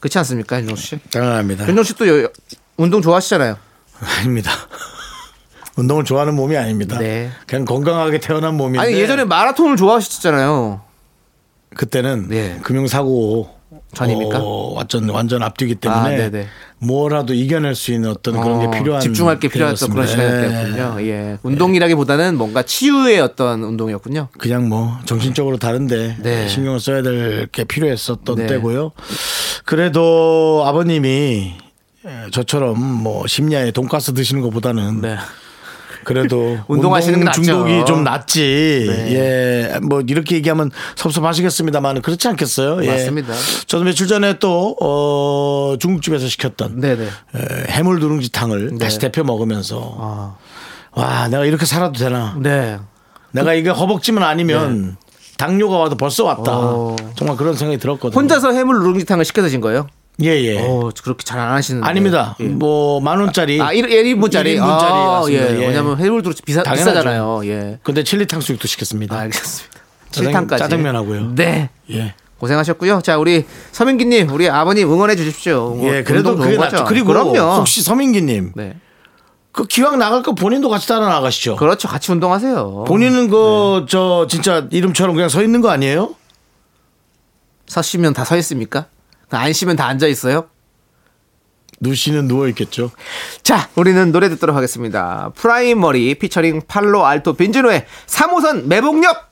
그렇지 0.00 0.18
않습니까, 0.18 0.58
윤정수 0.60 0.82
씨? 0.82 0.98
당연합니다. 1.10 1.66
윤정수 1.68 1.88
씨도 1.92 2.22
여- 2.24 2.28
운동 2.76 3.02
좋아하시잖아요. 3.02 3.56
아닙니다. 4.20 4.50
운동을 5.76 6.04
좋아하는 6.04 6.34
몸이 6.34 6.56
아닙니다. 6.56 6.98
네. 6.98 7.30
그냥 7.46 7.64
건강하게 7.64 8.18
태어난 8.18 8.56
몸인데. 8.56 8.80
아니 8.80 8.94
예전에 8.94 9.24
마라톤을 9.24 9.76
좋아하셨잖아요. 9.76 10.80
그때는 11.76 12.28
네. 12.28 12.58
금융사고 12.62 13.57
전입니까? 13.94 14.38
어, 14.40 14.74
완전 14.74 15.08
완전 15.08 15.42
앞뒤기 15.42 15.74
때문에 15.74 16.26
아. 16.26 16.30
뭐라도 16.80 17.34
이겨낼 17.34 17.74
수 17.74 17.92
있는 17.92 18.10
어떤 18.10 18.40
그런 18.40 18.60
어, 18.60 18.70
게 18.70 18.78
필요한 18.78 19.00
집중할 19.00 19.40
게 19.40 19.48
필요했던 19.48 19.90
그런. 19.90 20.06
시간이었군요. 20.06 20.96
예. 21.00 21.06
예. 21.08 21.38
운동이라기보다는 21.42 22.36
뭔가 22.36 22.62
치유의 22.62 23.20
어떤 23.20 23.62
운동이었군요. 23.64 24.28
그냥 24.38 24.68
뭐 24.68 24.98
정신적으로 25.06 25.56
다른데 25.56 26.16
네. 26.22 26.48
신경을 26.48 26.80
써야 26.80 27.02
될 27.02 27.48
게 27.50 27.64
필요했었던 27.64 28.36
네. 28.36 28.46
때고요. 28.46 28.92
그래도 29.64 30.62
아버님이 30.66 31.54
에, 32.04 32.30
저처럼 32.30 32.78
뭐 32.80 33.26
심야에 33.26 33.70
돈가스 33.72 34.12
드시는 34.14 34.42
것보다는 34.42 35.00
네. 35.00 35.16
그래도 36.08 36.58
운동하시는 36.68 37.18
게 37.20 37.26
운동 37.26 37.32
중독이 37.34 37.72
낫죠. 37.74 37.84
좀 37.84 38.02
낫지. 38.02 38.86
네. 38.88 39.12
예, 39.74 39.78
뭐 39.80 40.00
이렇게 40.00 40.36
얘기하면 40.36 40.70
섭섭하시겠습니다만 40.96 42.00
그렇지 42.00 42.26
않겠어요? 42.28 42.82
예. 42.82 42.86
맞습니다. 42.90 43.34
저도 43.66 43.84
며칠 43.84 44.06
전에 44.06 44.38
또 44.38 44.74
어, 44.80 45.76
중국집에서 45.78 46.26
시켰던 46.26 46.80
네네. 46.80 47.04
에, 47.04 47.08
해물 47.68 48.00
누룽지탕을 48.00 48.70
네. 48.72 48.78
다시 48.78 48.98
데펴 48.98 49.22
먹으면서 49.22 49.96
아, 49.98 50.36
와 50.92 51.28
내가 51.28 51.44
이렇게 51.44 51.66
살아도 51.66 51.98
되나? 51.98 52.34
네. 52.40 52.78
내가 53.32 53.52
이게 53.52 53.68
허벅지만 53.68 54.24
아니면 54.24 54.96
당뇨가 55.36 55.76
와도 55.76 55.96
벌써 55.96 56.24
왔다. 56.24 56.52
어. 56.56 56.96
정말 57.16 57.36
그런 57.36 57.54
생각이 57.54 57.78
들었거든요. 57.78 58.18
혼자서 58.18 58.52
해물 58.52 58.78
누룽지탕을 58.78 59.26
시켜 59.26 59.42
드신 59.42 59.60
거예요? 59.60 59.86
예 60.22 60.30
예. 60.42 60.58
어, 60.60 60.90
그렇게 61.02 61.22
잘 61.24 61.38
안 61.38 61.52
하시는데. 61.54 61.86
아닙니다. 61.86 62.34
예. 62.40 62.44
뭐 62.44 63.00
만 63.00 63.20
원짜리. 63.20 63.60
아, 63.60 63.72
1, 63.72 63.86
1인분짜리. 63.86 64.56
1인분짜리 64.56 64.60
아, 64.60 64.66
왔습니다. 65.20 65.44
예. 65.54 65.60
예. 65.62 65.66
왜냐면 65.68 65.96
해물 65.98 66.22
누룽지 66.22 66.42
비싸, 66.42 66.62
당연하죠. 66.62 66.90
비싸잖아요. 66.90 67.40
예. 67.46 67.78
근데 67.84 68.02
칠리 68.02 68.26
탕수육도 68.26 68.66
시켰습니다. 68.66 69.16
알겠습니다. 69.16 69.78
짜장- 70.10 70.32
7탄까지. 70.48 70.58
짜장면하고요. 70.58 71.34
네. 71.36 71.70
예. 71.92 72.14
고생하셨고요. 72.38 73.00
자, 73.02 73.18
우리 73.18 73.44
서민기님, 73.72 74.30
우리 74.30 74.48
아버님 74.48 74.90
응원해 74.92 75.16
주십시오. 75.16 75.76
예, 75.82 76.02
그래도 76.04 76.36
그게 76.36 76.56
낫죠. 76.56 76.84
그리고 76.84 77.08
그럼요. 77.08 77.36
혹시 77.58 77.82
서민기님 77.82 78.52
네. 78.54 78.76
그 79.50 79.66
기왕 79.66 79.98
나갈 79.98 80.22
거 80.22 80.34
본인도 80.36 80.68
같이 80.68 80.86
따라 80.86 81.08
나가시죠. 81.08 81.56
그렇죠. 81.56 81.88
같이 81.88 82.12
운동하세요. 82.12 82.84
본인은 82.86 83.28
그저 83.28 84.26
진짜 84.30 84.66
이름처럼 84.70 85.16
그냥 85.16 85.28
서 85.28 85.42
있는 85.42 85.60
거 85.60 85.70
아니에요? 85.70 86.14
서시면 87.66 88.14
다 88.14 88.24
서 88.24 88.36
있습니까? 88.36 88.86
안 89.30 89.52
쉬면 89.52 89.76
다 89.76 89.86
앉아 89.86 90.06
있어요? 90.06 90.48
누시는 91.80 92.26
누워 92.26 92.48
있겠죠. 92.48 92.90
자, 93.42 93.68
우리는 93.76 94.10
노래 94.10 94.28
듣도록 94.28 94.56
하겠습니다. 94.56 95.30
Primary 95.36 96.16
featuring 96.16 96.62
Paloalto 96.66 97.34
Beenzino의 97.34 97.86
3호선 98.06 98.64
매봉역! 98.64 99.28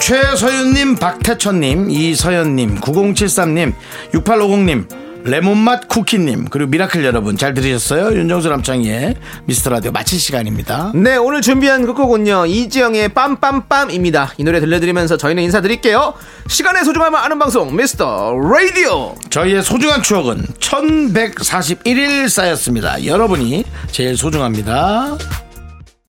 최서윤님, 0.00 0.96
박태천님, 0.96 1.90
이서연님, 1.90 2.76
9073님, 2.76 3.74
6850님, 4.14 4.88
레몬맛 5.28 5.88
쿠키님, 5.88 6.46
그리고 6.46 6.70
Miracle 6.70 7.04
여러분 7.04 7.36
잘 7.36 7.52
들으셨어요? 7.52 8.16
윤정수 8.18 8.48
남창희의 8.48 9.16
미스터라디오 9.44 9.92
마칠 9.92 10.18
시간입니다. 10.18 10.92
네, 10.94 11.16
오늘 11.16 11.42
준비한 11.42 11.84
끝곡은요. 11.84 12.46
이지영의 12.46 13.10
빰빰빰입니다. 13.10 14.30
이 14.38 14.44
노래 14.44 14.58
들려드리면서 14.60 15.18
저희는 15.18 15.42
인사드릴게요. 15.42 16.14
시간의 16.48 16.84
소중함을 16.84 17.18
아는 17.18 17.38
방송 17.38 17.76
미스터 17.76 18.34
라디오. 18.38 19.14
저희의 19.28 19.62
소중한 19.62 20.02
추억은 20.02 20.46
1141일 20.60 22.28
쌓였습니다. 22.30 23.04
여러분이 23.04 23.64
제일 23.90 24.16
소중합니다. 24.16 25.18